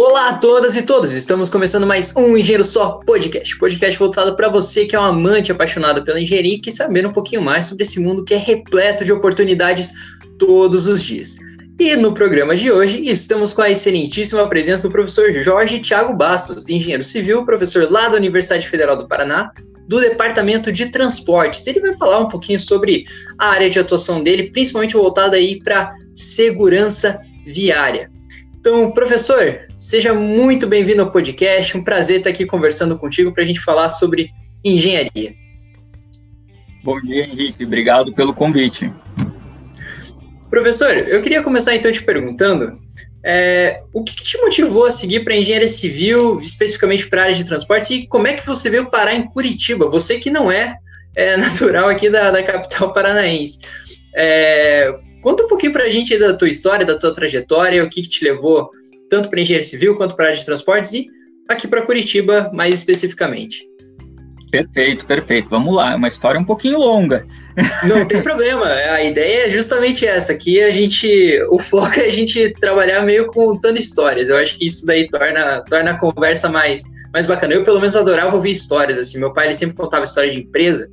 [0.00, 1.12] Olá a todas e todos!
[1.12, 3.58] Estamos começando mais um Engenheiro Só Podcast.
[3.58, 7.12] Podcast voltado para você que é um amante apaixonado pela engenharia e quer saber um
[7.12, 9.90] pouquinho mais sobre esse mundo que é repleto de oportunidades
[10.38, 11.34] todos os dias.
[11.80, 16.68] E no programa de hoje estamos com a excelentíssima presença do professor Jorge Thiago Bastos,
[16.68, 19.50] engenheiro civil, professor lá da Universidade Federal do Paraná,
[19.88, 21.66] do Departamento de Transportes.
[21.66, 23.04] Ele vai falar um pouquinho sobre
[23.36, 28.08] a área de atuação dele, principalmente voltada aí para segurança viária.
[28.68, 31.74] Então, professor, seja muito bem-vindo ao podcast.
[31.74, 34.30] Um prazer estar aqui conversando contigo para a gente falar sobre
[34.62, 35.32] engenharia.
[36.84, 37.64] Bom dia, Henrique.
[37.64, 38.92] Obrigado pelo convite.
[40.50, 42.70] Professor, eu queria começar então te perguntando
[43.24, 47.36] é, o que, que, te motivou a seguir para engenharia civil, especificamente para a área
[47.36, 49.88] de transportes, e como é que você veio parar em Curitiba?
[49.88, 50.76] Você que não é,
[51.16, 53.60] é natural aqui da, da capital paranaense.
[54.14, 54.94] É,
[55.28, 58.08] Conta um pouquinho para a gente da tua história, da tua trajetória, o que, que
[58.08, 58.70] te levou
[59.10, 61.06] tanto para engenharia civil quanto para a área de transportes e
[61.46, 63.62] aqui para Curitiba mais especificamente.
[64.50, 65.50] Perfeito, perfeito.
[65.50, 67.26] Vamos lá, é uma história um pouquinho longa.
[67.86, 70.32] Não tem problema, a ideia é justamente essa.
[70.32, 74.30] Aqui a gente, o foco é a gente trabalhar meio contando histórias.
[74.30, 77.52] Eu acho que isso daí torna, torna a conversa mais, mais bacana.
[77.52, 78.96] Eu, pelo menos, adorava ouvir histórias.
[78.96, 80.88] Assim, meu pai ele sempre contava história de empresa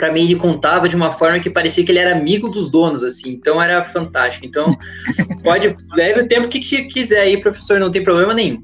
[0.00, 3.04] para mim ele contava de uma forma que parecia que ele era amigo dos donos,
[3.04, 4.46] assim, então era fantástico.
[4.46, 4.74] Então,
[5.44, 8.62] pode, leve o tempo que, que quiser aí, professor, não tem problema nenhum.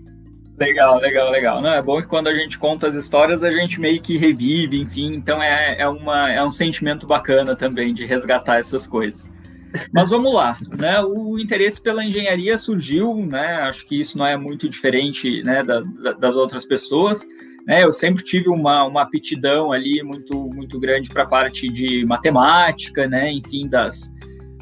[0.59, 1.61] Legal, legal, legal.
[1.61, 4.81] Não, é bom que quando a gente conta as histórias, a gente meio que revive,
[4.81, 9.31] enfim, então é, é, uma, é um sentimento bacana também de resgatar essas coisas.
[9.93, 11.03] Mas vamos lá, né?
[11.03, 13.57] O interesse pela engenharia surgiu, né?
[13.65, 17.27] Acho que isso não é muito diferente, né, da, da, das outras pessoas.
[17.67, 22.07] Né, eu sempre tive uma, uma aptidão ali muito, muito grande para a parte de
[22.07, 24.09] matemática, né, enfim, das,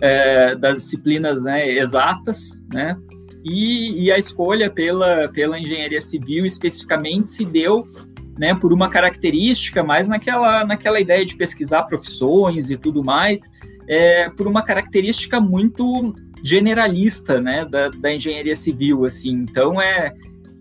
[0.00, 2.96] é, das disciplinas né, exatas, né,
[3.44, 7.82] e, e, a escolha pela, pela engenharia civil especificamente se deu
[8.38, 13.50] né, por uma característica, mais naquela, naquela ideia de pesquisar profissões e tudo mais,
[13.86, 19.04] é, por uma característica muito generalista né, da, da engenharia civil.
[19.04, 20.12] assim Então, é,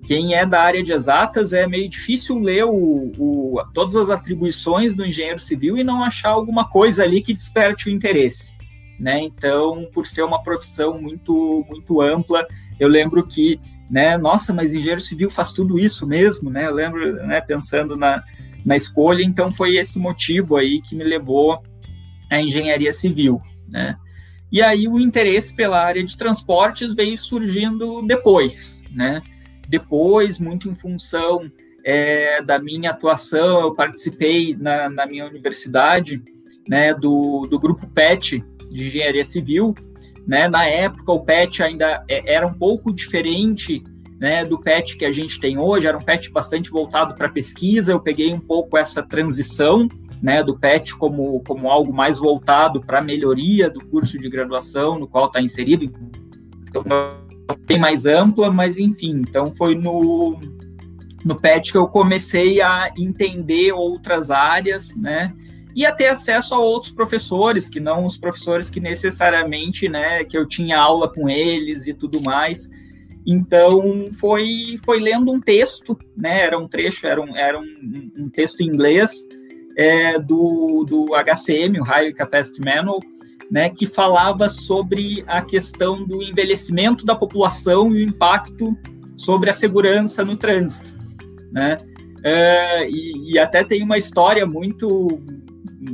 [0.06, 4.94] quem é da área de exatas é meio difícil ler o, o, todas as atribuições
[4.94, 8.53] do engenheiro civil e não achar alguma coisa ali que desperte o interesse.
[9.00, 9.24] Né?
[9.24, 12.46] Então, por ser uma profissão muito, muito ampla,
[12.80, 13.59] eu lembro que,
[13.90, 16.66] né, nossa, mas engenheiro civil faz tudo isso mesmo, né?
[16.66, 18.24] Eu lembro, né, pensando na,
[18.66, 21.62] na escolha, então foi esse motivo aí que me levou
[22.30, 23.97] à engenharia civil, né?
[24.52, 29.22] E aí o interesse pela área de transportes veio surgindo depois, né?
[29.68, 31.50] Depois, muito em função
[31.84, 36.22] é, da minha atuação, eu participei na, na minha universidade
[36.68, 39.75] né, do, do grupo PET de Engenharia Civil.
[40.25, 40.47] Né?
[40.47, 43.84] Na época, o PET ainda é, era um pouco diferente
[44.19, 47.91] né, do PET que a gente tem hoje, era um PET bastante voltado para pesquisa.
[47.91, 49.88] Eu peguei um pouco essa transição
[50.22, 54.97] né, do PET como, como algo mais voltado para a melhoria do curso de graduação
[54.97, 55.91] no qual está inserido.
[56.69, 56.84] Então,
[57.66, 60.38] bem mais ampla, mas enfim, então foi no,
[61.24, 65.30] no PET que eu comecei a entender outras áreas, né?
[65.76, 70.38] E a ter acesso a outros professores, que não os professores que necessariamente, né, que
[70.38, 72.70] eu tinha aula com eles e tudo mais.
[73.26, 78.30] Então, foi, foi lendo um texto, né, era um trecho, era um, era um, um
[78.30, 79.12] texto em inglês
[79.75, 83.00] é, do, do HCM, o High Capacity Manual,
[83.53, 88.75] né, que falava sobre a questão do envelhecimento da população e o impacto
[89.16, 90.91] sobre a segurança no trânsito,
[91.52, 91.78] né?
[92.24, 95.22] É, e, e, até tem uma história muito,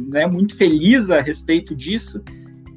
[0.08, 2.24] né, muito feliz a respeito disso.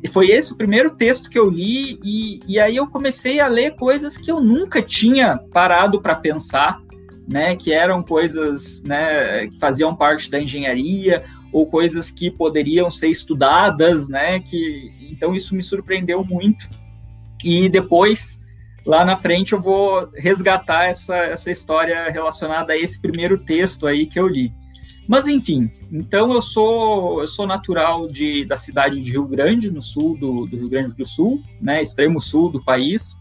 [0.03, 3.47] E foi esse o primeiro texto que eu li e, e aí eu comecei a
[3.47, 6.83] ler coisas que eu nunca tinha parado para pensar,
[7.31, 7.55] né?
[7.55, 11.23] Que eram coisas, né, que faziam parte da engenharia
[11.53, 14.41] ou coisas que poderiam ser estudadas, né?
[14.41, 16.69] Que então isso me surpreendeu muito.
[17.45, 18.41] E depois
[18.85, 24.07] lá na frente eu vou resgatar essa, essa história relacionada a esse primeiro texto aí
[24.07, 24.53] que eu li.
[25.09, 29.83] Mas enfim, então eu sou eu sou natural de, da cidade de Rio Grande, no
[29.83, 33.17] sul do, do Rio Grande do Sul, né, extremo sul do país,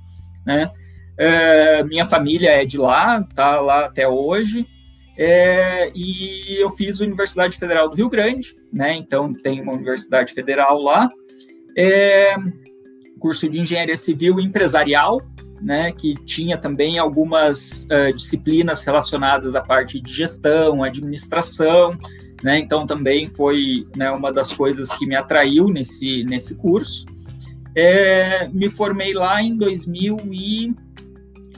[0.45, 0.72] né.
[1.18, 4.66] É, minha família é de lá, tá lá até hoje.
[5.23, 8.95] É, e eu fiz Universidade Federal do Rio Grande, né?
[8.95, 11.07] Então tem uma universidade federal lá.
[11.77, 12.33] É,
[13.19, 15.21] curso de engenharia civil e empresarial,
[15.62, 15.91] né?
[15.91, 21.95] Que tinha também algumas uh, disciplinas relacionadas à parte de gestão, administração,
[22.41, 22.57] né?
[22.57, 27.06] Então também foi né, uma das coisas que me atraiu nesse nesse curso.
[27.75, 30.74] É, me formei lá em 2000 e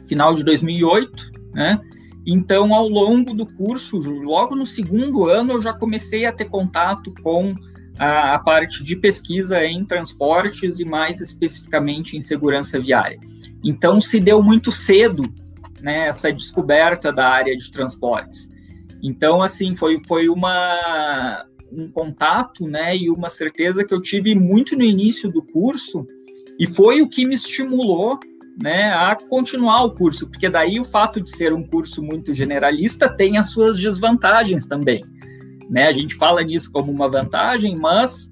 [0.05, 1.79] final de 2008, né?
[2.25, 7.13] Então, ao longo do curso, logo no segundo ano, eu já comecei a ter contato
[7.21, 7.53] com
[7.99, 13.19] a, a, parte de pesquisa em transportes e mais especificamente em segurança viária.
[13.63, 15.23] Então, se deu muito cedo
[15.81, 18.49] né, essa descoberta da área de transportes.
[19.03, 24.77] Então, assim, foi, foi uma, um contato né, e uma certeza que eu tive muito
[24.77, 26.07] no início do curso,
[26.57, 28.17] e foi o que me estimulou
[28.61, 33.09] né, a continuar o curso, porque daí o fato de ser um curso muito generalista
[33.09, 35.03] tem as suas desvantagens também.
[35.69, 35.87] Né?
[35.87, 38.29] A gente fala nisso como uma vantagem, mas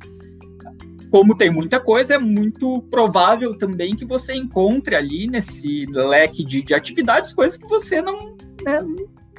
[1.09, 6.61] como tem muita coisa, é muito provável também que você encontre ali nesse leque de,
[6.61, 8.79] de atividades coisas que você não, né,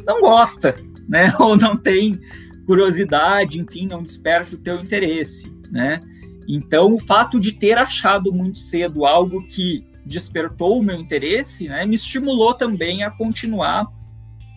[0.04, 0.74] não gosta,
[1.08, 1.34] né?
[1.40, 2.20] Ou não tem
[2.66, 5.98] curiosidade, enfim, não desperta o teu interesse, né?
[6.46, 11.84] Então, o fato de ter achado muito cedo algo que despertou o meu interesse, né,
[11.84, 13.86] me estimulou também a continuar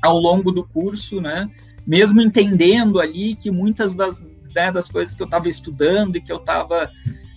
[0.04, 1.50] ao longo do curso, né,
[1.86, 4.20] mesmo entendendo ali que muitas das,
[4.54, 6.90] né, das coisas que eu estava estudando e que eu estava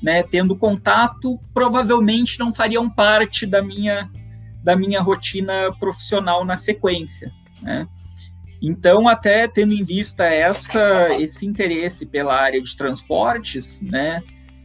[0.02, 4.08] né, tendo contato provavelmente não fariam parte da minha
[4.62, 7.32] da minha rotina profissional na sequência,
[7.62, 7.88] né?
[8.60, 14.20] Então, até tendo em vista essa, esse interesse pela área de transportes, né,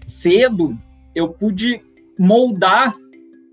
[0.07, 0.77] cedo
[1.13, 1.79] eu pude
[2.17, 2.91] moldar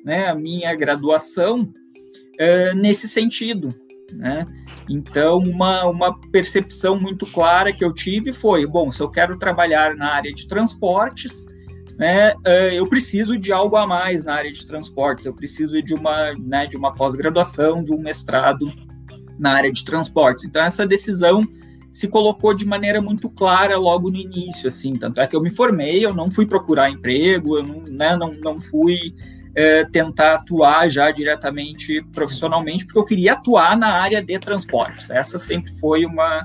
[0.05, 3.69] né, a minha graduação uh, nesse sentido,
[4.12, 4.47] né?
[4.88, 9.94] Então, uma, uma percepção muito clara que eu tive foi, bom, se eu quero trabalhar
[9.94, 11.47] na área de transportes,
[11.97, 15.94] né, uh, eu preciso de algo a mais na área de transportes, eu preciso de
[15.94, 18.67] uma, né, de uma pós-graduação, de um mestrado
[19.38, 20.44] na área de transportes.
[20.44, 21.43] Então, essa decisão
[21.93, 25.50] se colocou de maneira muito clara logo no início, assim, tanto é que eu me
[25.50, 29.14] formei, eu não fui procurar emprego, eu não, né, não, não fui
[29.55, 35.11] é, tentar atuar já diretamente profissionalmente, porque eu queria atuar na área de transportes.
[35.11, 36.43] Essa sempre foi uma,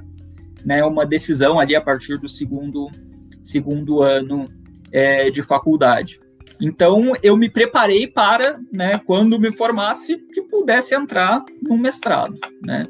[0.66, 2.90] né, uma decisão ali a partir do segundo,
[3.44, 4.50] segundo ano
[4.92, 6.20] é, de faculdade.
[6.62, 12.84] Então, eu me preparei para, né, quando me formasse, que pudesse entrar no mestrado, né,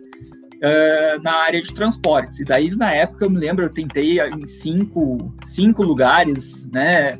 [0.57, 2.39] uh, na área de transportes.
[2.39, 7.17] E daí, na época, eu me lembro, eu tentei em cinco, cinco lugares, né,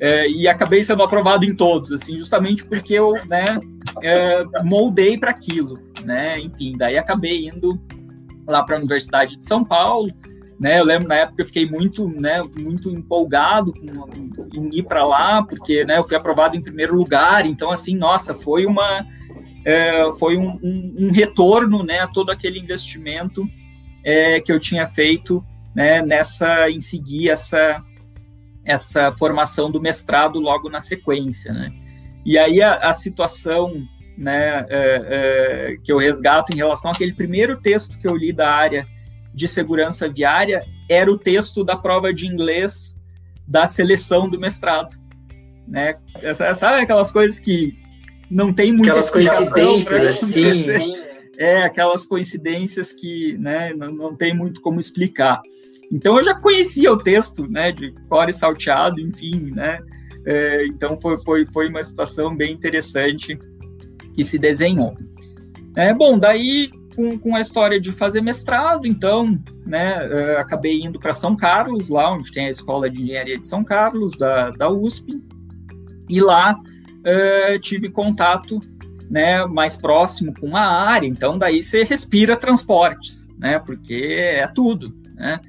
[0.00, 3.44] é, e acabei sendo aprovado em todos, assim, justamente porque eu, né,
[4.02, 7.80] é, moldei para aquilo, né, enfim, daí acabei indo
[8.46, 10.08] lá para a Universidade de São Paulo,
[10.58, 15.04] né, eu lembro na época eu fiquei muito, né, muito empolgado com, em ir para
[15.04, 19.06] lá, porque, né, eu fui aprovado em primeiro lugar, então, assim, nossa, foi uma,
[19.64, 23.46] é, foi um, um, um, retorno, né, a todo aquele investimento
[24.04, 25.44] é, que eu tinha feito,
[25.74, 27.82] né, nessa, em seguir essa
[28.64, 31.70] essa formação do mestrado logo na sequência, né?
[32.24, 33.82] E aí a, a situação,
[34.16, 35.02] né, é,
[35.70, 38.86] é, que eu resgato em relação àquele primeiro texto que eu li da área
[39.34, 42.96] de segurança viária era o texto da prova de inglês
[43.46, 44.96] da seleção do mestrado,
[45.68, 45.94] né?
[46.58, 47.74] Sabe aquelas coisas que
[48.30, 50.64] não tem muita aquelas coincidências assim,
[51.36, 55.40] é aquelas coincidências que, né, não, não tem muito como explicar.
[55.94, 59.78] Então eu já conhecia o texto, né, de core salteado, enfim, né,
[60.26, 63.38] é, então foi, foi, foi uma situação bem interessante
[64.12, 64.96] que se desenhou.
[65.76, 70.98] É, bom, daí com, com a história de fazer mestrado, então, né, é, acabei indo
[70.98, 74.68] para São Carlos, lá onde tem a Escola de Engenharia de São Carlos, da, da
[74.68, 75.22] USP,
[76.10, 76.58] e lá
[77.04, 78.58] é, tive contato
[79.08, 84.92] né, mais próximo com a área, então daí você respira transportes, né, porque é tudo,
[85.14, 85.40] né,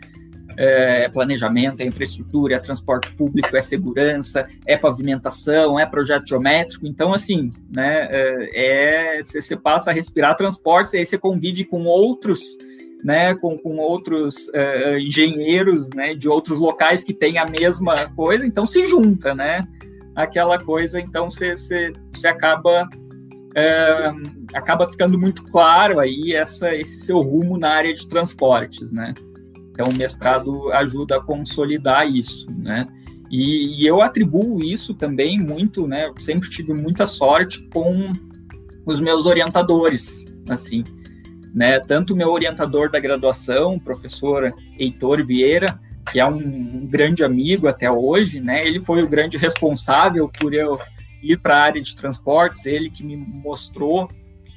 [0.57, 6.87] é planejamento, é infraestrutura, é transporte público, é segurança, é pavimentação, é projeto geométrico.
[6.87, 11.83] Então, assim, né, é, é você passa a respirar transportes e aí você convive com
[11.83, 12.41] outros,
[13.03, 18.45] né, com, com outros é, engenheiros, né, de outros locais que têm a mesma coisa,
[18.45, 19.67] então se junta, né,
[20.15, 21.93] aquela coisa, então você
[22.25, 22.87] acaba
[23.57, 24.09] é,
[24.53, 29.13] acaba ficando muito claro aí essa, esse seu rumo na área de transportes, né?
[29.75, 32.87] Então, o mestrado ajuda a consolidar isso, né?
[33.29, 36.07] E, e eu atribuo isso também muito, né?
[36.07, 38.09] Eu sempre tive muita sorte com
[38.85, 40.81] os meus orientadores, assim,
[41.53, 41.77] né?
[41.81, 45.67] Tanto meu orientador da graduação, professor Heitor Vieira,
[46.09, 48.65] que é um grande amigo até hoje, né?
[48.65, 50.79] Ele foi o grande responsável por eu
[51.21, 54.07] ir para a área de transportes, ele que me mostrou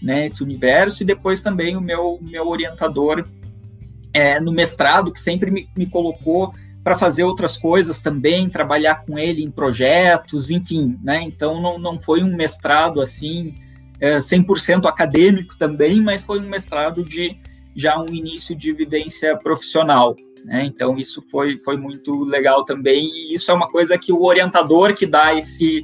[0.00, 3.26] né, esse universo, e depois também o meu, meu orientador
[4.12, 9.18] é, no mestrado, que sempre me, me colocou para fazer outras coisas também, trabalhar com
[9.18, 11.22] ele em projetos, enfim, né?
[11.22, 13.54] Então não, não foi um mestrado assim
[14.00, 17.36] é, 100% acadêmico também, mas foi um mestrado de
[17.74, 20.16] já um início de evidência profissional.
[20.44, 20.64] Né?
[20.64, 24.94] Então, isso foi, foi muito legal também, e isso é uma coisa que o orientador
[24.94, 25.82] que dá esse,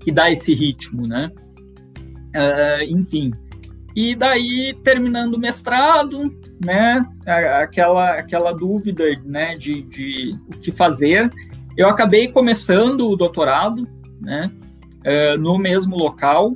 [0.00, 1.30] que dá esse ritmo, né?
[2.34, 3.32] Uh, enfim.
[3.94, 6.22] E daí, terminando o mestrado,
[6.64, 7.02] né,
[7.60, 11.30] aquela, aquela dúvida né, de, de o que fazer,
[11.76, 13.88] eu acabei começando o doutorado,
[14.20, 14.50] né,
[15.04, 16.54] uh, no mesmo local,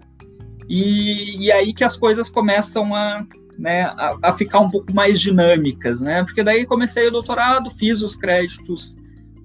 [0.69, 3.27] e, e aí que as coisas começam a,
[3.59, 6.25] né, a, a, ficar um pouco mais dinâmicas, né?
[6.25, 8.97] Porque daí comecei o doutorado, fiz os créditos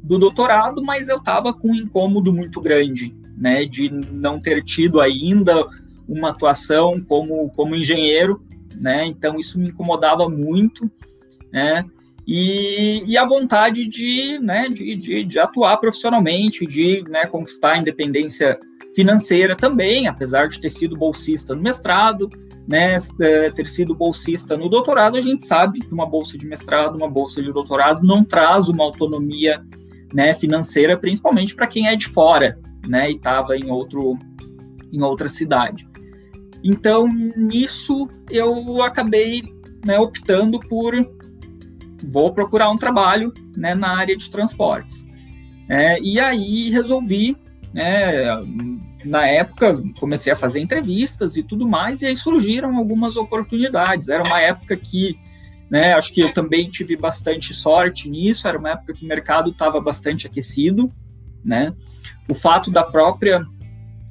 [0.04, 5.02] do doutorado, mas eu estava com um incômodo muito grande, né, de não ter tido
[5.02, 5.68] ainda
[6.08, 8.42] uma atuação como, como engenheiro,
[8.76, 9.06] né?
[9.06, 10.90] Então isso me incomodava muito,
[11.52, 11.86] né?
[12.28, 17.78] E, e a vontade de, né, de, de, de atuar profissionalmente, de né, conquistar a
[17.78, 18.60] independência
[18.94, 22.28] financeira também, apesar de ter sido bolsista no mestrado,
[22.68, 26.98] né, é, ter sido bolsista no doutorado, a gente sabe que uma bolsa de mestrado,
[26.98, 29.64] uma bolsa de doutorado não traz uma autonomia
[30.14, 34.18] né, financeira, principalmente para quem é de fora, né, e estava em outro
[34.92, 35.88] em outra cidade.
[36.70, 39.42] Então, nisso eu acabei
[39.86, 40.94] né, optando por
[42.12, 45.06] vou procurar um trabalho né, na área de transportes.
[45.70, 47.38] É, e aí resolvi
[47.74, 48.26] né,
[49.06, 54.10] na época comecei a fazer entrevistas e tudo mais, e aí surgiram algumas oportunidades.
[54.10, 55.18] Era uma época que,
[55.70, 59.52] né, acho que eu também tive bastante sorte nisso, era uma época que o mercado
[59.52, 60.92] estava bastante aquecido,
[61.46, 61.74] né?
[62.30, 63.46] O fato da própria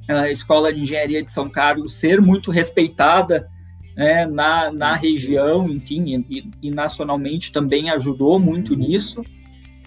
[0.09, 3.47] uh, Escola de Engenharia de São Carlos ser muito respeitada
[3.95, 9.21] né, na, na região, enfim, e, e, nacionalmente também ajudou muito nisso,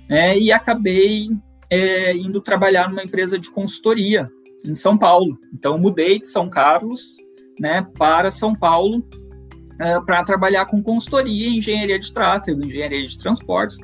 [0.08, 1.28] né, e acabei
[1.70, 4.28] é, indo trabalhar numa empresa de consultoria,
[4.66, 5.38] em São Paulo.
[5.54, 7.16] Então, mudei de São Carlos
[7.58, 13.18] né, para São Paulo uh, para trabalhar com consultoria em engenharia de tráfego, engenharia de
[13.18, 13.78] transportes,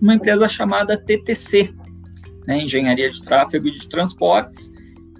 [0.00, 1.74] uma empresa chamada TTC,
[2.46, 4.71] né, Engenharia de Tráfego e de Transportes.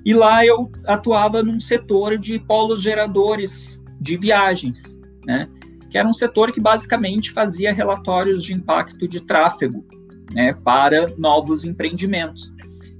[0.04, 5.48] E lá eu atuava num setor de polos geradores de viagens, né,
[5.90, 9.84] que era um setor que basicamente fazia relatórios de impacto de tráfego
[10.32, 12.52] né, para novos empreendimentos.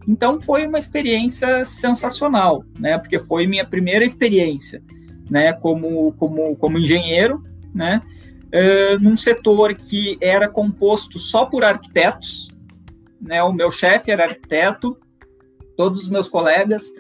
[0.07, 2.99] Então foi uma experiência sensacional, né?
[2.99, 4.83] Porque foi minha primeira experiência,
[5.31, 5.53] né?
[5.53, 7.43] Como como como engenheiro,
[7.75, 8.01] né?
[8.49, 12.49] Uh, num setor que era composto só por arquitetos,
[13.21, 13.43] né?
[13.43, 14.99] O meu chefe era arquiteto,
[15.77, 16.91] todos os meus colegas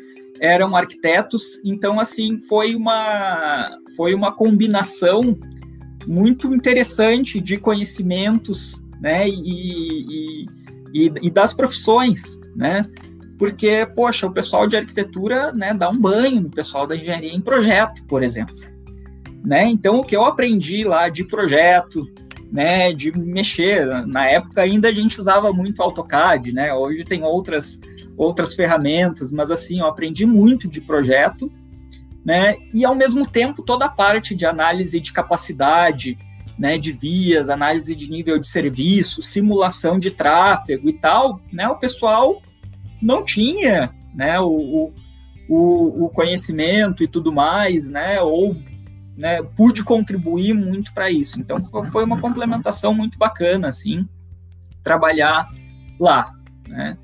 [0.41, 5.38] eram arquitetos, então assim foi uma foi uma combinação
[6.07, 9.29] muito interessante de conhecimentos, né?
[9.29, 10.47] E,
[10.93, 12.83] e, e, das profissões, né?
[13.38, 17.41] Porque, poxa, o pessoal de arquitetura né, dá um banho no pessoal da engenharia em
[17.41, 18.55] projeto, por exemplo.
[19.45, 19.64] Né?
[19.64, 22.09] Então, o que eu aprendi lá de projeto,
[22.52, 26.73] né, de mexer, na época ainda a gente usava muito AutoCAD, né?
[26.73, 27.79] Hoje tem outras
[28.16, 31.50] outras ferramentas, mas assim, eu aprendi muito de projeto,
[32.25, 32.57] né?
[32.73, 36.16] E ao mesmo tempo toda a parte de análise de capacidade,
[36.59, 41.76] né, de vias, análise de nível de serviço, simulação de tráfego e tal, né, o
[41.76, 42.40] pessoal
[43.00, 44.92] não tinha né, o,
[45.49, 48.54] o, o conhecimento e tudo mais, né, ou
[49.16, 51.40] né, pude contribuir muito para isso.
[51.40, 54.07] Então foi uma complementação muito bacana, assim,
[54.83, 55.49] trabalhar
[55.99, 56.33] lá,
[56.69, 56.97] né?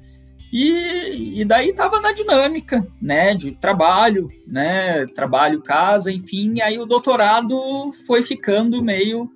[0.53, 6.87] E, e daí estava na dinâmica, né, de trabalho, né, trabalho, casa, enfim, aí o
[6.87, 9.31] doutorado foi ficando meio,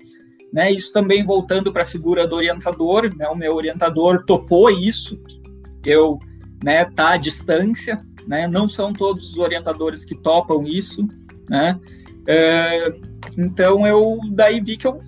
[0.50, 5.20] né, isso também voltando para a figura do orientador, né, o meu orientador topou isso,
[5.84, 6.18] eu,
[6.64, 11.06] né, tá à distância, né, não são todos os orientadores que topam isso,
[11.46, 11.78] né,
[12.26, 12.90] é,
[13.36, 15.02] então eu daí vi que eu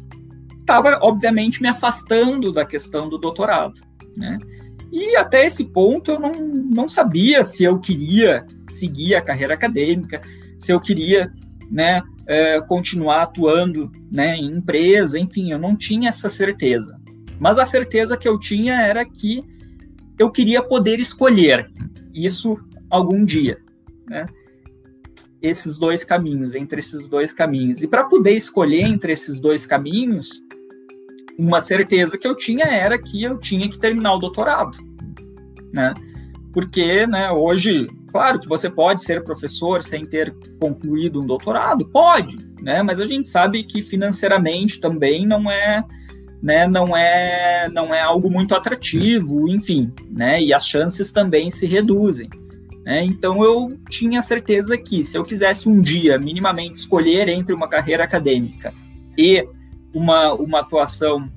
[0.60, 3.80] estava, obviamente, me afastando da questão do doutorado,
[4.18, 4.36] né,
[4.94, 10.22] e até esse ponto eu não, não sabia se eu queria seguir a carreira acadêmica,
[10.60, 11.32] se eu queria
[11.68, 16.96] né, é, continuar atuando né, em empresa, enfim, eu não tinha essa certeza.
[17.40, 19.40] Mas a certeza que eu tinha era que
[20.16, 21.68] eu queria poder escolher
[22.14, 22.56] isso
[22.88, 23.58] algum dia.
[24.06, 24.26] Né?
[25.42, 27.82] Esses dois caminhos, entre esses dois caminhos.
[27.82, 30.40] E para poder escolher entre esses dois caminhos,
[31.38, 34.78] uma certeza que eu tinha era que eu tinha que terminar o doutorado,
[35.72, 35.92] né?
[36.52, 42.36] Porque, né, hoje, claro que você pode ser professor sem ter concluído um doutorado, pode,
[42.62, 42.82] né?
[42.82, 45.82] Mas a gente sabe que financeiramente também não é,
[46.40, 50.40] né, não é, não é algo muito atrativo, enfim, né?
[50.40, 52.30] E as chances também se reduzem.
[52.84, 53.02] Né?
[53.04, 58.04] Então eu tinha certeza que se eu quisesse um dia minimamente escolher entre uma carreira
[58.04, 58.74] acadêmica
[59.16, 59.42] e
[59.94, 61.30] uma, uma atuação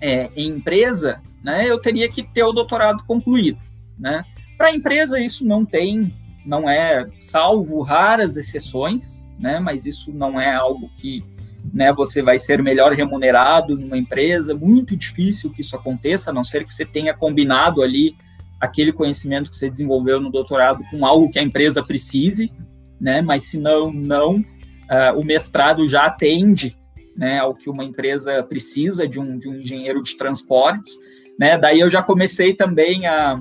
[0.00, 3.58] é, em empresa, né, eu teria que ter o doutorado concluído.
[3.98, 4.22] Né?
[4.58, 6.12] Para a empresa isso não tem,
[6.44, 11.24] não é, salvo raras exceções, né, mas isso não é algo que
[11.72, 16.44] né, você vai ser melhor remunerado numa empresa, muito difícil que isso aconteça, a não
[16.44, 18.14] ser que você tenha combinado ali
[18.60, 22.52] aquele conhecimento que você desenvolveu no doutorado com algo que a empresa precise,
[23.00, 26.76] né, mas se não, não, uh, o mestrado já atende
[27.16, 30.92] né, ao que uma empresa precisa de um, de um engenheiro de transportes,
[31.38, 33.38] né, daí eu já comecei também a,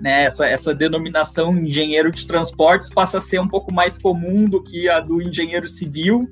[0.00, 4.62] né, essa, essa denominação engenheiro de transportes passa a ser um pouco mais comum do
[4.62, 6.28] que a do engenheiro civil,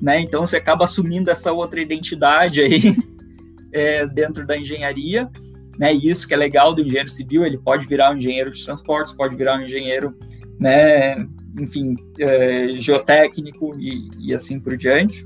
[0.00, 0.20] né?
[0.20, 2.96] Então você acaba assumindo essa outra identidade aí
[3.72, 5.30] é, dentro da engenharia,
[5.78, 5.94] né?
[5.94, 9.14] E isso que é legal do engenheiro civil, ele pode virar um engenheiro de transportes,
[9.14, 10.14] pode virar um engenheiro,
[10.58, 11.16] né?
[11.60, 15.24] Enfim, é, geotécnico e, e, assim por diante.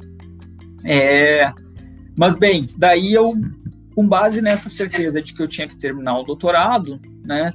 [0.85, 1.53] É,
[2.17, 3.33] mas bem, daí eu,
[3.95, 7.53] com base nessa certeza de que eu tinha que terminar o doutorado, né?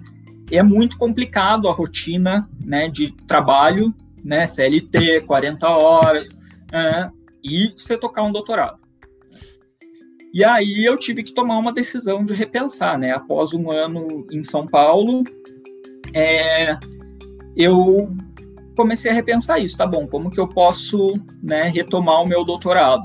[0.51, 2.89] É muito complicado a rotina, né?
[2.89, 4.46] De trabalho, né?
[4.46, 7.08] CLT, 40 horas, é,
[7.44, 8.79] e você tocar um doutorado.
[10.34, 13.12] E aí eu tive que tomar uma decisão de repensar, né?
[13.12, 15.24] Após um ano em São Paulo,
[16.13, 16.77] é,
[17.55, 18.13] eu
[18.75, 20.05] comecei a repensar isso, tá bom?
[20.05, 23.03] Como que eu posso né, retomar o meu doutorado?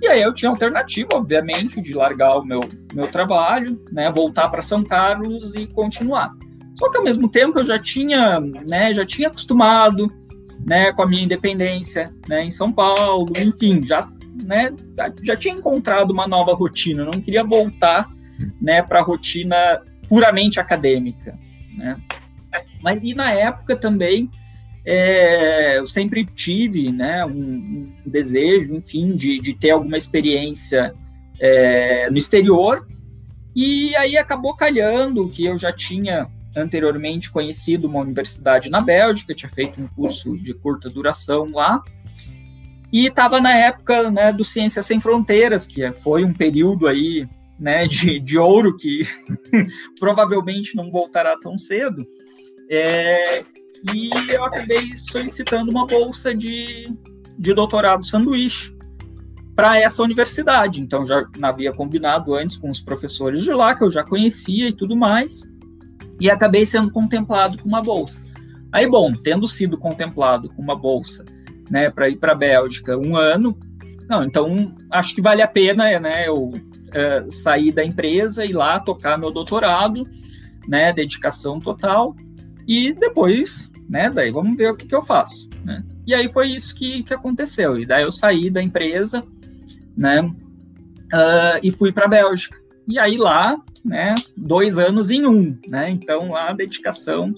[0.00, 2.60] E aí eu tinha alternativa, obviamente, de largar o meu,
[2.94, 6.30] meu trabalho, né, voltar para São Carlos e continuar.
[6.78, 10.10] Só que ao mesmo tempo eu já tinha, né, já tinha acostumado,
[10.66, 14.08] né, com a minha independência, né, em São Paulo, enfim, já,
[14.42, 14.72] né,
[15.22, 18.08] já tinha encontrado uma nova rotina, não queria voltar,
[18.60, 21.38] né, para a rotina puramente acadêmica,
[21.76, 21.96] né.
[22.82, 24.30] Mas e na época também
[24.84, 30.94] é, eu sempre tive, né, um, um desejo, enfim, de, de ter alguma experiência
[31.38, 32.86] é, no exterior,
[33.54, 39.50] e aí acabou calhando que eu já tinha anteriormente conhecido uma universidade na Bélgica, tinha
[39.50, 41.82] feito um curso de curta duração lá,
[42.92, 47.28] e estava na época né, do Ciências Sem Fronteiras, que foi um período aí
[47.60, 49.02] né, de, de ouro que
[50.00, 52.04] provavelmente não voltará tão cedo.
[52.68, 53.42] É,
[53.94, 56.92] e eu acabei solicitando uma bolsa de,
[57.38, 58.74] de doutorado sanduíche
[59.56, 60.80] para essa universidade.
[60.80, 64.72] Então já havia combinado antes com os professores de lá, que eu já conhecia e
[64.72, 65.48] tudo mais
[66.20, 68.22] e acabei sendo contemplado com uma bolsa.
[68.70, 71.24] Aí, bom, tendo sido contemplado com uma bolsa,
[71.70, 73.58] né, para ir para a Bélgica um ano,
[74.08, 76.52] não, então acho que vale a pena, né, eu
[76.94, 80.02] é, sair da empresa e lá tocar meu doutorado,
[80.68, 82.14] né, dedicação total,
[82.68, 85.84] e depois, né, daí vamos ver o que, que eu faço, né.
[86.06, 89.22] E aí foi isso que, que aconteceu, e daí eu saí da empresa,
[89.96, 92.58] né, uh, e fui para a Bélgica.
[92.88, 95.90] E aí lá né, dois anos em um, né?
[95.90, 97.32] Então lá dedicação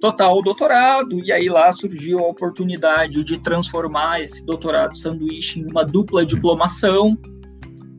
[0.00, 5.70] total ao doutorado e aí lá surgiu a oportunidade de transformar esse doutorado sanduíche em
[5.70, 7.18] uma dupla diplomação,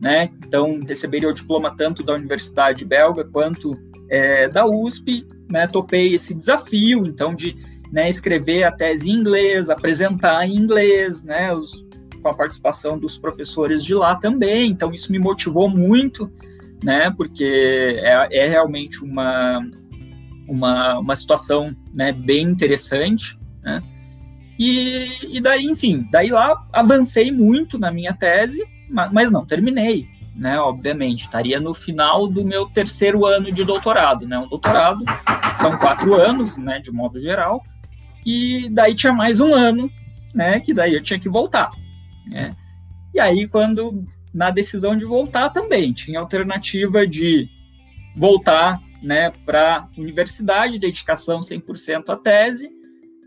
[0.00, 0.30] né?
[0.46, 3.74] Então receberia o diploma tanto da Universidade Belga quanto
[4.08, 5.66] é, da USP, né?
[5.66, 7.56] Topei esse desafio, então de
[7.92, 11.52] né, escrever a tese em inglês, apresentar em inglês, né?
[11.52, 11.72] Os,
[12.22, 14.70] com a participação dos professores de lá também.
[14.70, 16.30] Então isso me motivou muito
[16.82, 17.12] né?
[17.16, 17.44] Porque
[17.98, 19.60] é, é realmente uma,
[20.48, 23.82] uma, uma situação né, bem interessante, né?
[24.58, 30.06] E, e daí, enfim, daí lá avancei muito na minha tese, mas não terminei,
[30.40, 30.58] né?
[30.58, 34.38] Obviamente, estaria no final do meu terceiro ano de doutorado, né?
[34.38, 35.04] Um doutorado
[35.56, 36.80] são quatro anos, né?
[36.80, 37.62] De modo geral,
[38.26, 39.88] e daí tinha mais um ano,
[40.34, 40.58] né?
[40.58, 41.70] Que daí eu tinha que voltar,
[42.26, 42.50] né?
[43.14, 45.92] E aí, quando na decisão de voltar também.
[45.92, 47.48] Tinha alternativa de
[48.16, 52.70] voltar né, para universidade, dedicação 100% à tese,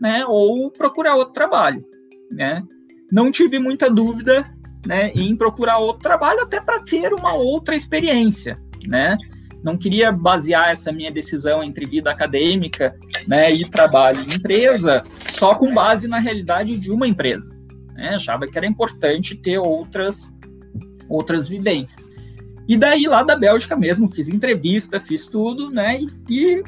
[0.00, 1.84] né, ou procurar outro trabalho.
[2.30, 2.62] Né.
[3.10, 4.44] Não tive muita dúvida
[4.84, 8.58] né, em procurar outro trabalho, até para ter uma outra experiência.
[8.86, 9.16] Né.
[9.62, 12.92] Não queria basear essa minha decisão entre vida acadêmica
[13.26, 17.54] né, e trabalho em empresa só com base na realidade de uma empresa.
[17.94, 18.14] Né.
[18.14, 20.32] Achava que era importante ter outras
[21.08, 22.10] outras vivências.
[22.66, 26.00] E daí lá da Bélgica mesmo, fiz entrevista, fiz tudo, né?
[26.00, 26.62] E, e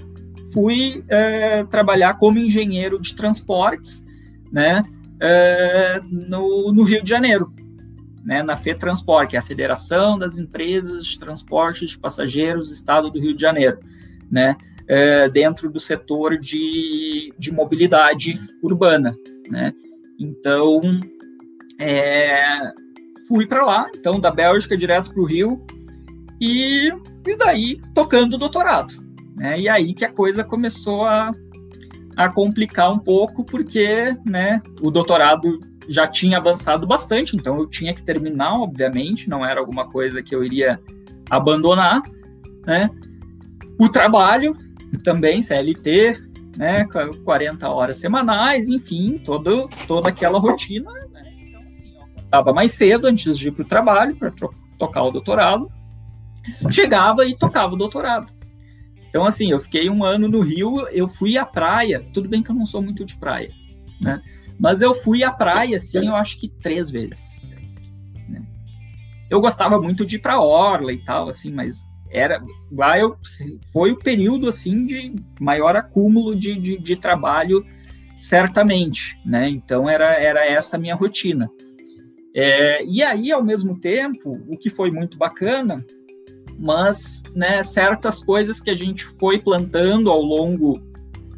[0.53, 4.05] fui é, trabalhar como engenheiro de transportes,
[4.53, 4.83] né?
[5.21, 7.51] É, no, no, Rio de Janeiro,
[8.27, 8.43] né?
[8.43, 13.19] Na FETransport, que é a Federação das Empresas de Transporte de Passageiros do Estado do
[13.19, 13.79] Rio de Janeiro,
[14.31, 14.57] né?
[14.89, 19.17] é, dentro do setor de, de mobilidade urbana,
[19.51, 19.73] né?
[20.19, 20.81] Então,
[21.81, 22.73] é,
[23.29, 25.65] fui para lá, então da Bélgica direto para o Rio
[26.41, 26.91] e,
[27.27, 28.95] e daí tocando o doutorado,
[29.37, 29.59] né?
[29.59, 31.33] E aí que a coisa começou a,
[32.17, 34.63] a complicar um pouco porque, né?
[34.81, 39.89] O doutorado já tinha avançado bastante, então eu tinha que terminar, obviamente, não era alguma
[39.89, 40.81] coisa que eu iria
[41.31, 42.03] abandonar,
[42.67, 42.91] né?
[43.79, 44.57] O trabalho
[45.05, 46.17] também, CLT,
[46.57, 46.87] né?
[47.25, 51.33] 40 horas semanais, enfim, todo, toda aquela rotina, né?
[52.27, 54.33] Então, assim, mais cedo antes de ir para o trabalho para
[54.79, 55.71] tocar o doutorado,
[56.71, 58.33] chegava e tocava o doutorado.
[59.09, 62.51] Então, assim, eu fiquei um ano no Rio, eu fui à praia, tudo bem que
[62.51, 63.51] eu não sou muito de praia,
[64.03, 64.21] né?
[64.59, 67.47] Mas eu fui à praia, assim, eu acho que três vezes.
[68.29, 68.43] Né?
[69.31, 72.43] Eu gostava muito de ir para orla e tal, assim, mas era
[72.73, 73.17] lá eu
[73.73, 77.65] foi o período assim de maior acúmulo de, de, de trabalho
[78.21, 81.51] certamente né então era era essa a minha rotina
[82.35, 85.85] é, e aí ao mesmo tempo o que foi muito bacana
[86.59, 90.81] mas né certas coisas que a gente foi plantando ao longo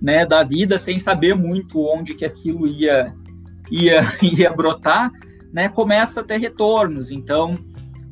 [0.01, 3.15] né da vida sem saber muito onde que aquilo ia
[3.71, 5.11] ia ia brotar
[5.53, 7.55] né começa a ter retornos então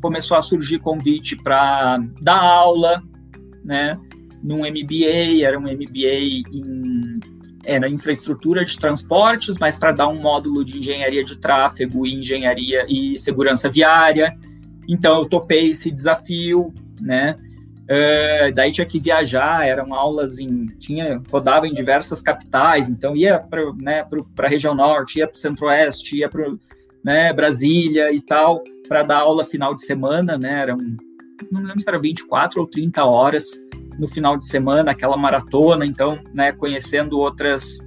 [0.01, 3.03] começou a surgir convite para dar aula,
[3.64, 3.99] né?
[4.42, 7.18] Num MBA, era um MBA em
[7.64, 12.87] era infraestrutura de transportes, mas para dar um módulo de engenharia de tráfego e engenharia
[12.88, 14.33] e segurança viária.
[14.88, 17.35] Então eu topei esse desafio, né?
[17.87, 23.38] Uh, daí tinha que viajar, eram aulas em, tinha, rodava em diversas capitais, então ia
[23.38, 24.05] para né,
[24.38, 26.51] a região norte, ia para o centro-oeste, ia para
[27.05, 30.61] né, Brasília e tal para dar aula final de semana, né?
[30.62, 30.79] Eram,
[31.51, 33.44] não lembro se era 24 ou 30 horas
[33.99, 37.79] no final de semana, aquela maratona, então, né, conhecendo outras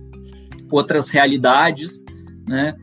[0.72, 2.04] outras realidades,
[2.48, 2.76] né?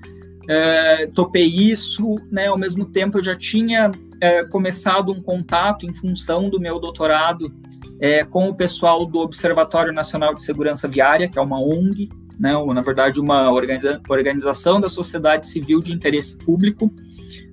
[0.48, 2.46] É, topei isso, né?
[2.48, 7.52] Ao mesmo tempo, eu já tinha é, começado um contato em função do meu doutorado
[8.00, 12.52] é, com o pessoal do Observatório Nacional de Segurança Viária, que é uma ONG, né?
[12.74, 16.92] Na verdade, uma organiza organização da sociedade civil de interesse público,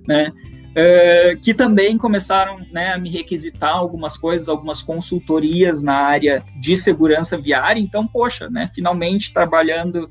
[0.06, 0.32] né?
[0.74, 6.76] Uh, que também começaram né, a me requisitar algumas coisas, algumas consultorias na área de
[6.76, 7.78] segurança viária.
[7.78, 10.10] Então, poxa, né, finalmente trabalhando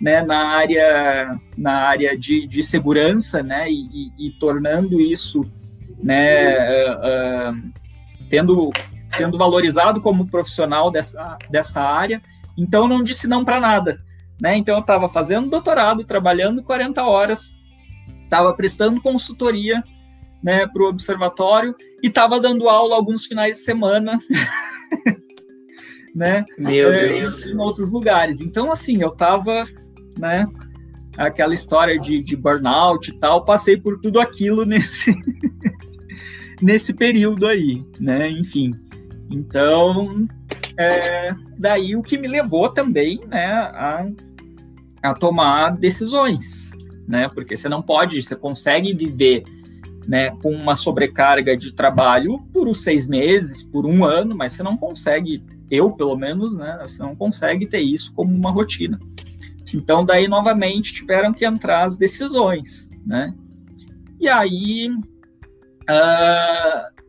[0.00, 5.40] né, na área, na área de, de segurança né, e, e, e tornando isso,
[6.04, 7.72] né, uh,
[8.28, 8.70] tendo,
[9.08, 12.20] sendo valorizado como profissional dessa, dessa área.
[12.58, 13.98] Então, não disse não para nada.
[14.40, 14.58] Né?
[14.58, 17.54] Então, eu estava fazendo doutorado, trabalhando 40 horas,
[18.22, 19.82] estava prestando consultoria
[20.42, 24.18] né, para o observatório e estava dando aula alguns finais de semana,
[26.14, 26.44] né?
[26.58, 27.46] Meu é, Deus.
[27.46, 28.42] Em outros lugares.
[28.42, 29.64] Então, assim, eu estava,
[30.18, 30.46] né?
[31.16, 35.16] Aquela história de, de burnout e tal, passei por tudo aquilo nesse,
[36.62, 38.30] nesse período aí, né?
[38.30, 38.72] Enfim.
[39.30, 40.26] Então,
[40.78, 44.06] é, daí o que me levou também, né, a,
[45.02, 46.70] a tomar decisões,
[47.08, 47.28] né?
[47.28, 49.44] Porque você não pode, você consegue viver
[50.06, 54.62] né, com uma sobrecarga de trabalho por uns seis meses, por um ano, mas você
[54.62, 58.98] não consegue, eu pelo menos, né, você não consegue ter isso como uma rotina.
[59.72, 63.34] Então, daí, novamente, tiveram que entrar as decisões, né?
[64.20, 64.88] E aí,
[65.90, 67.02] uh,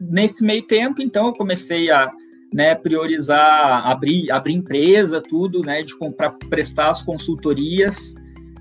[0.00, 2.10] nesse meio tempo, então, eu comecei a
[2.52, 8.14] né, priorizar, abrir, abrir empresa, tudo, né, de comprar, prestar as consultorias,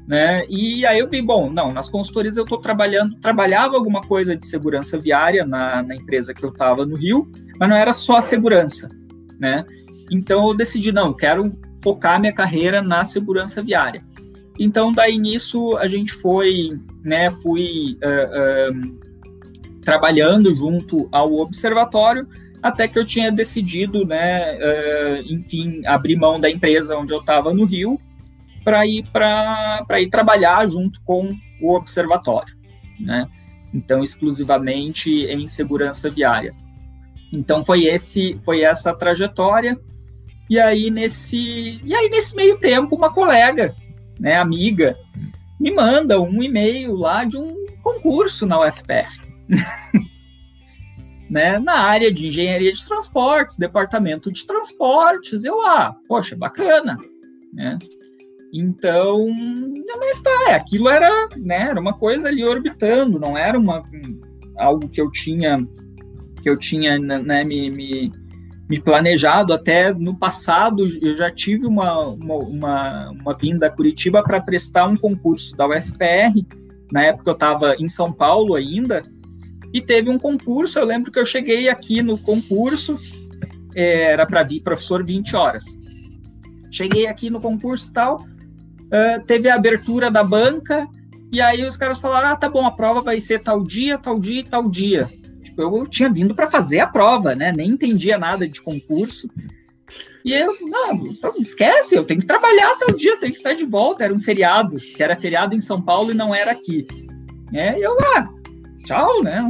[0.08, 0.46] né?
[0.50, 4.46] E aí eu vi, bom, não, nas consultorias eu estou trabalhando, trabalhava alguma coisa de
[4.48, 7.28] segurança viária na, na empresa que eu estava no Rio,
[7.60, 8.88] mas não era só a segurança,
[9.40, 9.66] né?
[10.12, 11.52] Então eu decidi, não, quero
[11.82, 14.04] focar minha carreira na segurança viária.
[14.60, 16.70] Então daí nisso a gente foi,
[17.04, 19.05] né, fui uh, uh,
[19.86, 22.28] trabalhando junto ao observatório,
[22.62, 27.54] até que eu tinha decidido, né, uh, enfim, abrir mão da empresa onde eu estava
[27.54, 28.02] no Rio
[28.64, 31.30] para ir para ir trabalhar junto com
[31.62, 32.56] o observatório,
[33.00, 33.30] né?
[33.72, 36.52] Então exclusivamente em segurança viária.
[37.32, 39.78] Então foi esse foi essa trajetória
[40.50, 43.76] e aí nesse e aí nesse meio tempo uma colega,
[44.20, 44.98] né, amiga,
[45.60, 49.25] me manda um e-mail lá de um concurso na UFPR.
[51.30, 55.44] né, na área de engenharia de transportes, departamento de transportes.
[55.44, 56.98] Eu, ah, poxa, bacana,
[57.54, 57.78] né?
[58.54, 60.50] Então, não está.
[60.50, 63.82] É, aquilo era, né, era uma coisa ali orbitando, não era uma,
[64.58, 65.58] algo que eu tinha
[66.42, 68.12] que eu tinha né, me, me,
[68.70, 74.22] me planejado até no passado eu já tive uma, uma, uma, uma vinda a Curitiba
[74.22, 76.46] para prestar um concurso da UFPR
[76.92, 79.02] na época eu estava em São Paulo ainda
[79.76, 82.96] e teve um concurso eu lembro que eu cheguei aqui no concurso
[83.76, 85.64] é, era para vir professor 20 horas
[86.72, 88.20] cheguei aqui no concurso tal
[89.28, 90.88] teve a abertura da banca
[91.32, 94.20] e aí os caras falaram ah tá bom a prova vai ser tal dia tal
[94.20, 95.08] dia e tal dia
[95.46, 97.54] Tipo, eu tinha vindo para fazer a prova, né?
[97.56, 99.30] Nem entendia nada de concurso.
[100.24, 103.64] E eu, não, então esquece, eu tenho que trabalhar tal dia, tenho que estar de
[103.64, 104.04] volta.
[104.04, 106.86] Era um feriado, que era feriado em São Paulo e não era aqui.
[107.54, 108.28] É, eu, ah,
[108.86, 109.42] tchau, né?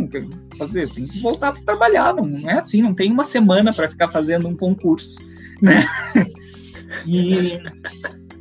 [0.57, 2.13] Fazer, tem que voltar para trabalhar.
[2.13, 5.15] Não, não, é assim, não tem uma semana para ficar fazendo um concurso,
[5.61, 5.85] né?
[7.05, 7.59] E,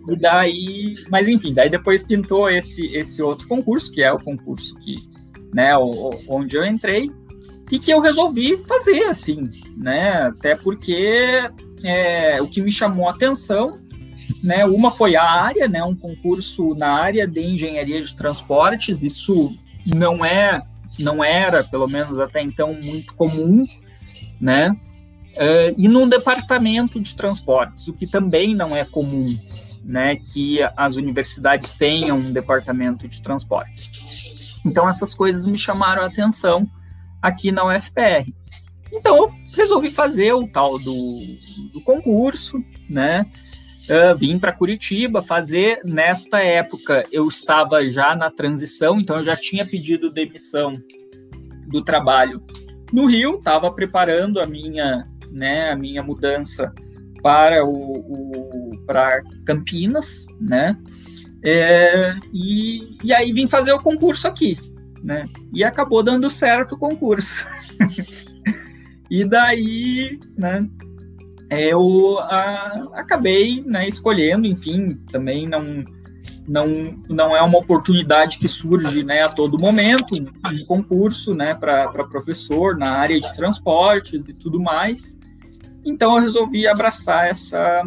[0.09, 4.75] e daí, mas enfim, daí depois pintou esse, esse outro concurso, que é o concurso
[4.77, 4.97] que,
[5.53, 5.77] né,
[6.29, 7.11] onde eu entrei
[7.73, 10.25] e que eu resolvi fazer assim, né?
[10.25, 11.51] Até porque
[11.83, 13.81] é, o que me chamou a atenção,
[14.43, 14.65] né?
[14.67, 15.83] Uma foi a área, né?
[15.83, 19.03] Um concurso na área de engenharia de transportes.
[19.03, 19.59] Isso
[19.95, 20.61] não é,
[20.99, 23.63] não era, pelo menos até então, muito comum,
[24.41, 24.77] né?
[25.35, 29.27] Uh, e num departamento de transportes, o que também não é comum,
[29.83, 30.17] né?
[30.17, 34.61] Que as universidades tenham um departamento de transportes.
[34.65, 36.69] Então essas coisas me chamaram a atenção
[37.21, 38.33] aqui na UFPR.
[38.93, 40.95] Então eu resolvi fazer o tal do,
[41.73, 43.27] do concurso, né?
[43.91, 45.79] Uh, vim para Curitiba fazer.
[45.85, 50.73] Nesta época eu estava já na transição, então eu já tinha pedido demissão
[51.69, 52.43] do trabalho
[52.93, 56.73] no Rio, estava preparando a minha, né, a minha mudança
[57.23, 60.77] para o, o para Campinas, né?
[61.43, 64.57] É, e, e aí vim fazer o concurso aqui
[65.05, 65.23] né?
[65.53, 67.35] E acabou dando certo o concurso.
[69.11, 70.67] e daí, né?
[71.51, 75.85] Eu a, acabei né, escolhendo, enfim, também não,
[76.49, 76.67] não,
[77.09, 82.77] não é uma oportunidade que surge né, a todo momento, um concurso né, para professor
[82.77, 85.15] na área de transportes e tudo mais.
[85.85, 87.83] Então eu resolvi abraçar essa,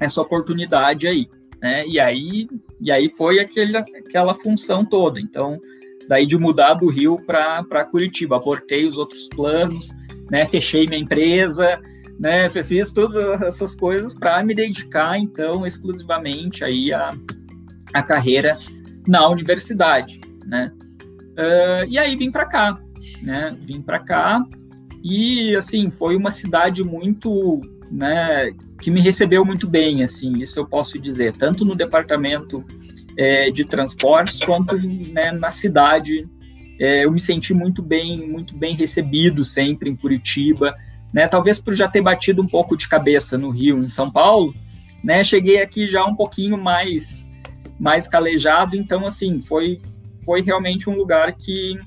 [0.00, 1.28] essa oportunidade aí.
[1.60, 1.86] Né?
[1.88, 2.48] E aí
[2.80, 5.20] e aí foi aquele, aquela função toda.
[5.20, 5.58] Então,
[6.06, 8.36] daí de mudar do Rio para Curitiba.
[8.36, 9.94] Abortei os outros planos,
[10.30, 10.46] né?
[10.46, 11.80] Fechei minha empresa,
[12.18, 12.48] né?
[12.50, 17.10] Fiz todas essas coisas para me dedicar, então, exclusivamente aí a,
[17.94, 18.58] a carreira
[19.06, 20.72] na universidade, né?
[21.38, 22.78] Uh, e aí vim para cá,
[23.24, 23.56] né?
[23.64, 24.42] Vim para cá
[25.02, 28.52] e, assim, foi uma cidade muito, né?
[28.80, 32.64] Que me recebeu muito bem, assim, isso eu posso dizer, tanto no departamento
[33.16, 34.76] é, de transportes quanto
[35.12, 36.28] né, na cidade.
[36.80, 40.76] É, eu me senti muito bem, muito bem recebido sempre em Curitiba,
[41.12, 41.28] né?
[41.28, 44.54] Talvez por já ter batido um pouco de cabeça no Rio, em São Paulo,
[45.02, 45.22] né?
[45.24, 47.26] Cheguei aqui já um pouquinho mais,
[47.78, 49.80] mais calejado, então assim foi,
[50.24, 51.78] foi realmente um lugar que,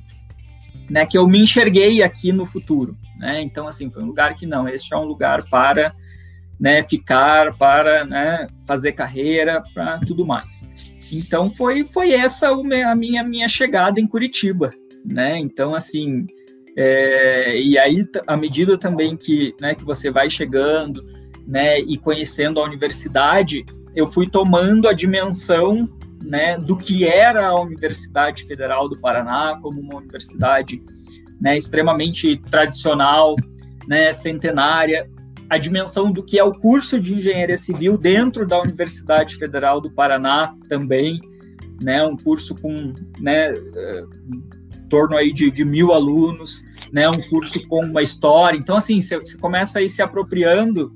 [0.90, 1.06] né?
[1.06, 3.42] Que eu me enxerguei aqui no futuro, né?
[3.42, 5.94] Então assim foi um lugar que não, este é um lugar para
[6.62, 10.62] né, ficar, para né, fazer carreira, para tudo mais.
[11.12, 14.70] Então foi, foi essa a minha, minha chegada em Curitiba,
[15.04, 15.40] né?
[15.40, 16.28] Então, assim,
[16.76, 21.06] é, e aí, à medida também que, né, que você vai chegando,
[21.46, 25.90] né, e conhecendo a universidade, eu fui tomando a dimensão,
[26.24, 30.82] né, do que era a Universidade Federal do Paraná como uma universidade,
[31.40, 33.36] né, extremamente tradicional,
[33.88, 35.10] né, centenária,
[35.50, 39.92] a dimensão do que é o curso de engenharia civil dentro da Universidade Federal do
[39.92, 41.20] Paraná também,
[41.82, 44.61] né, um curso com, né, em
[44.92, 49.18] torno aí de, de mil alunos, né, um curso com uma história, então assim, você,
[49.40, 50.94] começa a ir se apropriando,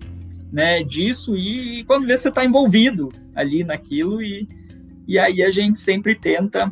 [0.52, 4.48] né, disso e, e quando vê você está envolvido ali naquilo e,
[5.08, 6.72] e aí a gente sempre tenta,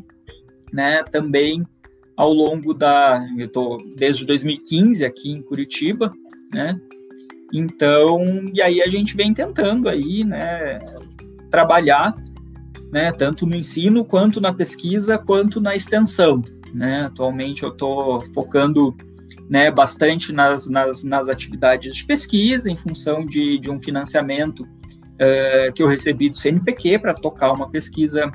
[0.71, 1.65] né, também
[2.15, 6.11] ao longo da, eu tô desde 2015 aqui em Curitiba,
[6.53, 6.77] né,
[7.53, 10.77] então, e aí a gente vem tentando aí, né,
[11.49, 12.15] trabalhar,
[12.91, 17.03] né, tanto no ensino quanto na pesquisa, quanto na extensão, né?
[17.05, 18.95] Atualmente eu estou focando,
[19.49, 25.73] né, bastante nas, nas, nas, atividades de pesquisa, em função de, de um financiamento uh,
[25.73, 28.31] que eu recebi do CNPq para tocar uma pesquisa